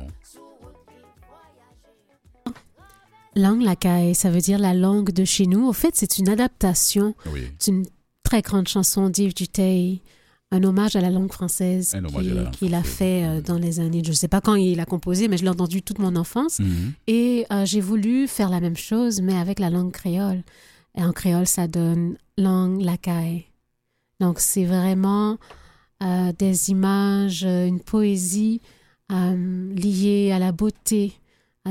[3.36, 5.68] Langue laquée, ça veut dire la langue de chez nous.
[5.68, 7.16] Au fait, c'est une adaptation
[7.64, 7.86] d'une
[8.24, 10.02] très grande chanson d'Yves Duteil,
[10.52, 11.96] un hommage à la langue française
[12.54, 15.28] qu'il a fait euh, dans les années, je ne sais pas quand il a composé,
[15.28, 16.60] mais je l'ai entendu toute mon enfance.
[16.60, 16.94] Mhm.
[17.08, 20.44] Et euh, j'ai voulu faire la même chose, mais avec la langue créole.
[20.96, 23.46] Et en créole, ça donne langue lacaille.
[24.20, 25.38] Donc, c'est vraiment
[26.04, 28.62] euh, des images, euh, une poésie
[29.12, 31.14] euh, liée à la beauté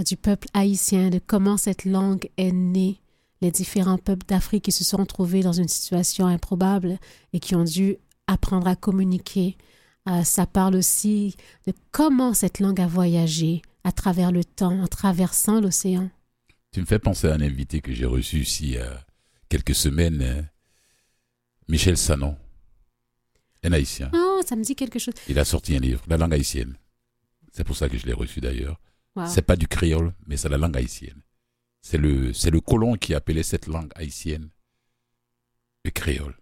[0.05, 3.01] du peuple haïtien, de comment cette langue est née,
[3.41, 6.99] les différents peuples d'Afrique qui se sont trouvés dans une situation improbable
[7.33, 7.97] et qui ont dû
[8.27, 9.57] apprendre à communiquer.
[10.23, 15.63] ça parle aussi de comment cette langue a voyagé à travers le temps, en traversant
[15.63, 16.11] l'océan.
[16.73, 19.03] Tu me fais penser à un invité que j'ai reçu ici il y a
[19.49, 20.47] quelques semaines,
[21.69, 22.37] Michel Sanon.
[23.65, 24.11] Un haïtien.
[24.15, 25.15] Oh, ça me dit quelque chose.
[25.29, 26.77] Il a sorti un livre, La langue haïtienne.
[27.53, 28.81] C'est pour ça que je l'ai reçu d'ailleurs.
[29.27, 31.23] C'est pas du créole, mais c'est la langue haïtienne.
[31.81, 34.51] C'est le, c'est le colon qui appelait cette langue haïtienne
[35.87, 36.35] le créole.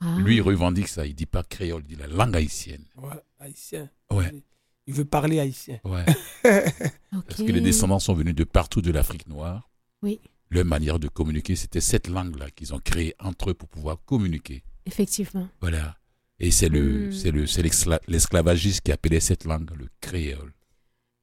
[0.00, 0.16] Ah.
[0.18, 1.06] Lui, il revendique ça.
[1.06, 2.84] Il dit pas créole, il dit la langue haïtienne.
[2.96, 3.88] Ouais, haïtien.
[4.10, 4.42] Ouais.
[4.86, 5.80] Il veut parler haïtien.
[5.84, 6.04] Ouais.
[6.42, 9.70] Parce que les descendants sont venus de partout de l'Afrique noire.
[10.02, 10.20] Oui.
[10.50, 14.62] Leur manière de communiquer, c'était cette langue-là qu'ils ont créée entre eux pour pouvoir communiquer.
[14.86, 15.48] Effectivement.
[15.60, 15.97] Voilà.
[16.40, 17.62] Et c'est le, c'est le, c'est
[18.06, 20.52] l'esclavagiste qui appelait cette langue le créole.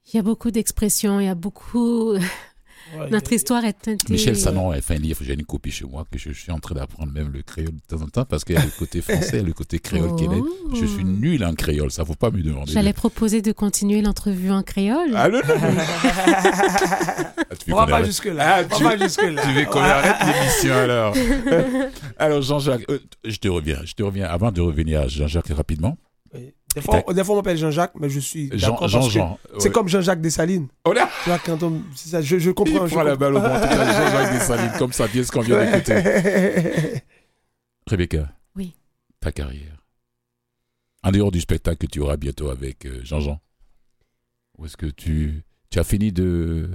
[0.07, 2.17] Il y a beaucoup d'expressions, il y a beaucoup.
[3.11, 4.13] Notre histoire est teintée.
[4.13, 6.59] Michel Sanon a fait un livre, j'ai une copie chez moi, que je suis en
[6.59, 9.01] train d'apprendre même le créole de temps en temps, parce qu'il y a le côté
[9.01, 10.15] français le côté créole oh.
[10.15, 10.49] québécois.
[10.73, 12.71] Je suis nul en créole, ça ne faut pas me demander.
[12.71, 15.11] J'allais proposer de continuer l'entrevue en créole.
[15.15, 15.67] Ah non, non, non.
[17.67, 18.57] On va pas jusque-là.
[18.57, 19.41] Ah, tu, jusque -là.
[19.41, 21.15] tu veux qu'on arrête l'émission alors?
[22.17, 25.97] Alors Jean-Jacques, euh, je te reviens, je te reviens, avant de revenir à Jean-Jacques rapidement.
[26.75, 26.81] Des
[27.23, 28.49] fois, on m'appelle Jean-Jacques, mais je suis.
[28.53, 29.39] Jean, Jean, Jean.
[29.59, 30.67] C'est comme Jean-Jacques Dessalines.
[30.83, 31.81] Oh là tu vois, quand on.
[31.95, 32.85] Ça, je, je comprends.
[32.85, 35.93] Il prend la balle au bon, Jean-Jacques Dessalines, comme ça, bien ce qu'on vient d'écouter.
[37.87, 38.29] Rebecca.
[38.55, 38.73] Oui.
[39.21, 39.83] Ta carrière.
[41.03, 43.39] En dehors du spectacle que tu auras bientôt avec euh, Jean-Jean,
[44.57, 46.69] où est-ce que tu, tu as fini de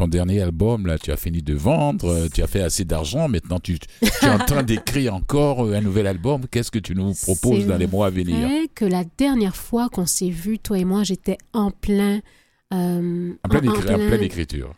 [0.00, 3.28] ton dernier album, là, tu as fini de vendre, euh, tu as fait assez d'argent,
[3.28, 6.46] maintenant tu, es en train d'écrire encore euh, un nouvel album.
[6.50, 9.90] Qu'est-ce que tu nous proposes dans les mois à venir C'est que la dernière fois
[9.90, 12.20] qu'on s'est vu, toi et moi, j'étais en plein...
[12.72, 14.74] Euh, en, pleine écriture.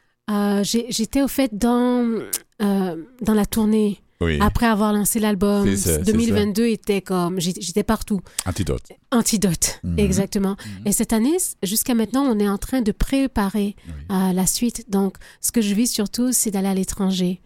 [0.64, 2.20] j'étais au fait dans,
[2.58, 3.98] dans la tournée
[4.40, 5.64] après avoir lancé l'album.
[5.64, 8.20] 2022 était comme, j'étais partout.
[8.46, 8.92] Antidote.
[9.10, 9.98] Antidote, mhm.
[9.98, 10.56] exactement.
[10.80, 10.86] Mhm.
[10.86, 13.76] Et cette année, jusqu'à maintenant, on est en train de préparer
[14.10, 14.90] euh, la suite.
[14.90, 17.40] Donc, ce que je vis surtout, c'est d'aller à l'étranger.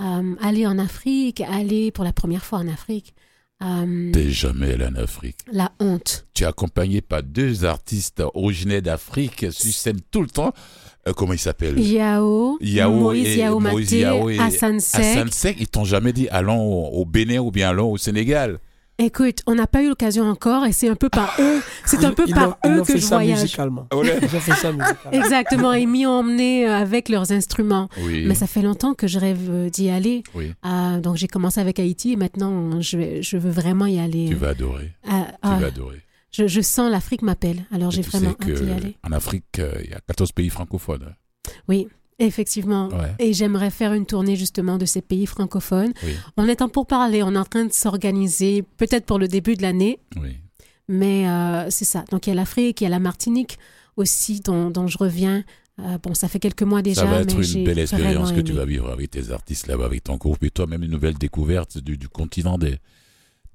[0.00, 3.14] Euh, aller en Afrique, aller pour la première fois en Afrique.
[3.62, 5.36] Euh, T'es jamais allé en Afrique.
[5.52, 6.26] La honte.
[6.32, 10.54] Tu es accompagné par deux artistes originaires d'Afrique sur scène tout le temps.
[11.08, 15.56] Euh, comment ils s'appellent Yao, Yao Moïse et, Yao Maté, Yao et Hassan Sek.
[15.58, 18.58] Ils t'ont jamais dit allons au Bénin ou bien allons au Sénégal.
[19.02, 22.12] Écoute, on n'a pas eu l'occasion encore et c'est un peu par eux, c'est un
[22.12, 23.40] peu par eux que je voyage.
[23.40, 23.86] Musicalement.
[23.92, 25.10] Ils ont fait ça musicalement.
[25.12, 27.88] Exactement, ils m'y ont emmené euh, avec leurs instruments.
[28.06, 30.22] Mais ça fait longtemps que je rêve euh, d'y aller.
[30.36, 34.26] Euh, donc j'ai commencé avec Haïti et maintenant je, je veux vraiment y aller.
[34.28, 34.92] Tu vas adorer.
[35.02, 35.10] tu
[35.48, 36.02] vas adorer.
[36.32, 38.96] Je, je sens l'Afrique m'appelle, alors j'ai vraiment hâte d'y aller.
[39.02, 41.14] En Afrique, il y a 14 pays francophones.
[41.68, 41.88] Oui.
[42.20, 42.90] Effectivement.
[43.18, 45.92] Et j'aimerais faire une tournée justement de ces pays francophones.
[46.36, 49.56] On est en pour parler, on est en train de s'organiser, peut-être pour le début
[49.56, 49.98] de l'année.
[50.20, 50.36] Oui.
[50.88, 52.04] Mais euh, c'est ça.
[52.10, 53.58] Donc il y a l'Afrique, il y a la Martinique
[53.96, 55.44] aussi dont, dont je reviens.
[55.78, 57.02] Euh, bon, ça fait quelques mois déjà.
[57.02, 60.04] Ça va être une belle expérience que tu vas vivre avec tes artistes là-bas, avec
[60.04, 62.76] ton groupe et toi-même une nouvelle découverte du, du continent des,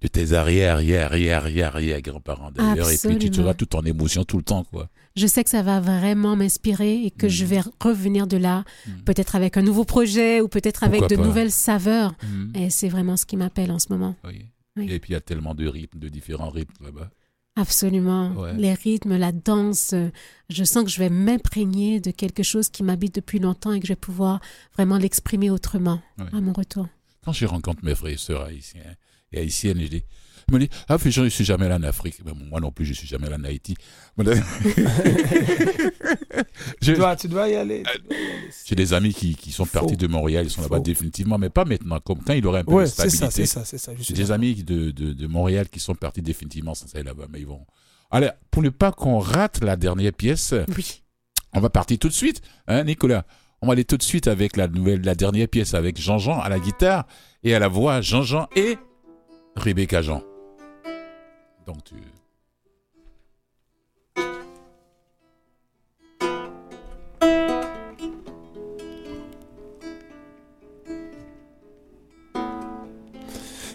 [0.06, 2.90] de tes arrière, arrière, arrière, arrière, arrière grands-parents d'ailleurs.
[2.90, 5.62] Et puis tu seras tout en émotion tout le temps, quoi je sais que ça
[5.62, 7.48] va vraiment m'inspirer et que je mm.
[7.48, 8.92] vais revenir de là, mm.
[9.06, 12.14] peut-être avec un nouveau projet ou peut-être avec de nouvelles saveurs.
[12.24, 12.56] Mm.
[12.56, 14.16] Et c'est vraiment ce qui m'appelle en ce moment.
[14.26, 14.46] Oui.
[14.78, 17.10] Et puis il y a tellement de rythmes, de différents rythmes là-bas.
[17.58, 18.34] Absolument.
[18.58, 20.10] Les rythmes, la danse, euh,
[20.50, 23.88] je sens que je vais m'imprégner de quelque chose qui m'habite depuis longtemps et que
[23.88, 24.42] je vais pouvoir
[24.74, 26.90] vraiment l'exprimer autrement à mon retour.
[27.24, 28.82] Quand je rencontre mes frères et sœurs haïtiens
[29.36, 30.04] et haïtiennes, je dis
[30.52, 32.22] me dit, ah, je ne suis jamais allé en Afrique.
[32.50, 33.76] moi non plus, je ne suis jamais allé en Haïti.
[36.82, 37.84] tu, dois, tu, dois, y aller.
[38.66, 41.66] J'ai des amis qui, qui sont partis de Montréal, ils sont là-bas définitivement, mais pas
[41.66, 43.46] maintenant, comme quand il aurait un peu de stabilité.
[43.46, 47.04] c'est ça, J'ai des amis de, de, de, Montréal qui sont partis définitivement sans aller
[47.04, 47.66] là-bas, mais ils vont.
[48.12, 51.02] Allez, pour ne pas qu'on rate la dernière pièce, oui.
[51.54, 53.26] on va partir tout de suite, hein, Nicolas
[53.62, 56.50] on va aller tout de suite avec la nouvelle, la dernière pièce avec Jean-Jean à
[56.50, 57.08] la guitare
[57.44, 58.78] et à la voix Jean-Jean et
[59.56, 60.22] Rebecca Jean.
[61.66, 61.96] Donc tu...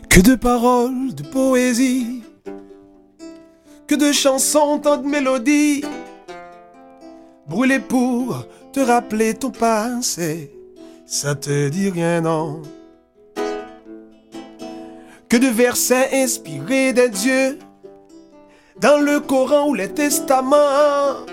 [0.09, 2.25] Que de paroles, de poésie,
[3.87, 5.85] que de chansons, tant de mélodies,
[7.47, 10.53] brûlées pour te rappeler ton passé,
[11.07, 12.63] ça te dit rien non?
[15.31, 17.57] Que de versets inspirés des dieux,
[18.81, 21.25] dans le Coran ou les testaments,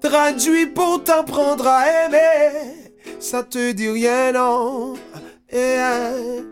[0.00, 2.52] traduit pour t'apprendre à aimer,
[3.18, 4.94] ça te dit rien, non?
[5.50, 6.44] Eh, eh.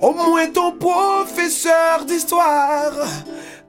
[0.00, 2.94] Au moins ton professeur d'histoire,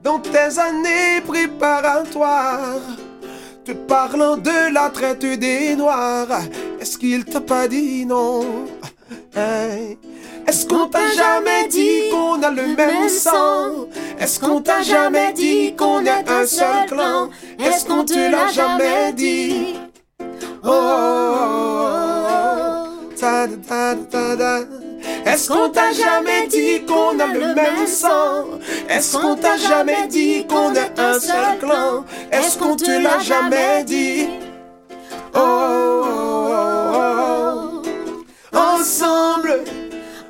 [0.02, 2.80] dans tes années préparatoires,
[3.66, 6.40] te parlant de la traite des Noirs,
[6.80, 8.40] est-ce qu'il t'a pas dit non?
[9.36, 9.98] Eh.
[10.48, 13.86] Est-ce qu'on t'a jamais dit qu'on a le même sang
[14.18, 17.28] Est-ce qu'on t'a jamais dit qu'on est un seul clan?
[17.58, 19.74] Est-ce qu'on te l'a jamais dit?
[20.64, 21.34] Oh,
[25.26, 28.46] Est-ce qu'on t'a jamais dit qu'on a le même sang?
[28.88, 32.06] Est-ce qu'on t'a jamais dit qu'on est un seul clan?
[32.32, 34.30] Est-ce qu'on te l'a jamais dit?
[35.34, 35.98] Oh,
[38.54, 39.37] ensemble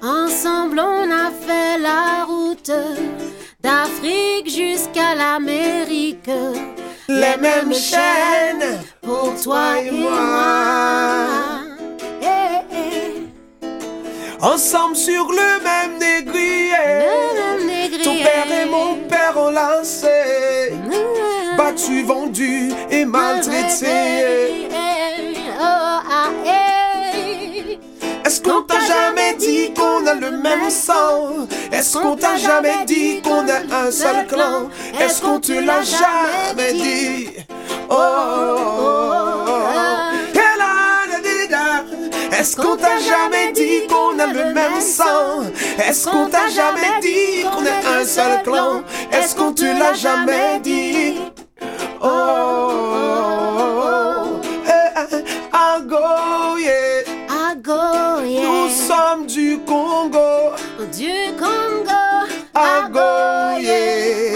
[0.03, 2.71] Ensemble, on a fait la route
[3.61, 6.31] d'Afrique jusqu'à l'Amérique.
[7.09, 11.27] Les mêmes chaînes pour toi et moi.
[12.23, 12.27] Eh,
[12.73, 13.65] eh.
[14.41, 16.69] Ensemble sur le même négrier.
[18.05, 20.75] Ton père et mon père enlacés.
[21.57, 24.69] Battus, vendus et maltraités.
[24.71, 24.98] Oh,
[28.49, 31.47] qu'on t'a jamais dit qu'on a le même sang.
[31.71, 34.69] Est-ce qu'on t'a jamais dit qu'on est un seul clan?
[34.99, 37.29] Est-ce qu'on te l'a jamais dit?
[37.91, 37.95] Oh,
[42.39, 45.43] Est-ce qu'on t'a jamais dit qu'on a le même sang?
[45.79, 48.83] Est-ce qu'on t'a jamais dit qu'on est un seul clan?
[49.13, 51.17] Est-ce qu'on te l'a jamais dit?
[52.01, 53.58] Oh,
[62.59, 64.33] Agoye.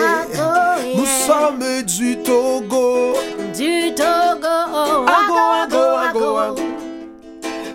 [0.97, 3.15] Nous sommes du Togo.
[3.55, 4.57] Du Togo.
[5.07, 6.57] Ago, ago, ago.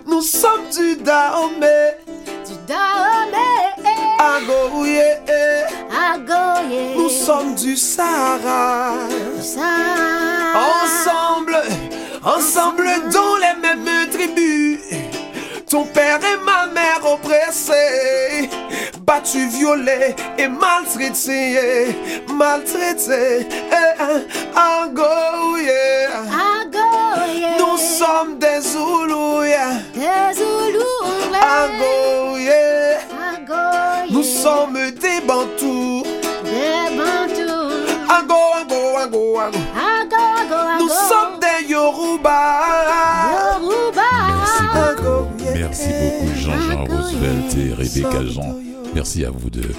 [0.06, 1.96] Nous sommes du Dahomey.
[2.46, 3.62] Du Dahomey.
[4.18, 5.18] Agoye.
[6.96, 8.92] Nous sommes du Sahara.
[10.54, 11.56] Ensemble, ensemble,
[12.24, 14.80] ensemble dans les mêmes tribus.
[15.70, 18.27] Ton père et ma mère oppressés
[19.08, 21.96] battus, violés et maltraités,
[22.34, 23.48] maltraités.
[23.48, 26.20] Eh, Ango, yeah.
[27.58, 29.80] Nous sommes des Zoulous, yeah.
[29.94, 31.04] Des Zoulous,
[31.56, 32.98] Ango, yeah.
[34.10, 36.02] Nous sommes des Bantous.
[36.44, 38.12] Des Bantous.
[38.14, 39.56] Ango, Ango, Ango, Ango.
[40.80, 42.40] Nous sommes des Yoruba.
[43.32, 44.10] Yoruba.
[44.36, 45.22] Merci beaucoup.
[45.54, 48.67] Merci beaucoup Jean-Jean Roosevelt et Rebecca Jean.
[48.98, 49.70] Merci à vous deux.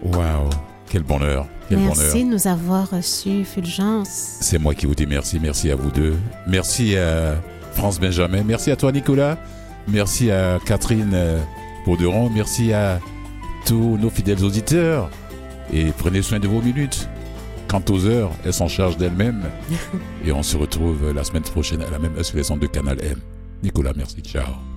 [0.00, 0.16] Waouh.
[0.16, 0.50] Waouh.
[0.88, 1.48] Quel bonheur.
[1.68, 4.36] Quel merci de nous avoir reçus, Fulgence.
[4.40, 5.40] C'est moi qui vous dis merci.
[5.40, 6.14] Merci à vous deux.
[6.46, 7.34] Merci à
[7.72, 8.44] France Benjamin.
[8.44, 9.38] Merci à toi, Nicolas.
[9.88, 11.18] Merci à Catherine
[11.84, 12.30] Bauderon.
[12.30, 13.00] Merci à
[13.66, 15.10] tous nos fidèles auditeurs.
[15.72, 17.08] Et prenez soin de vos minutes.
[17.66, 19.50] Quant aux heures, elles s'en chargent d'elles-mêmes.
[20.24, 22.68] et on se retrouve la semaine prochaine à la même heure sur les ondes de
[22.68, 23.18] Canal M.
[23.64, 24.22] Nicolas, merci.
[24.22, 24.67] Ciao.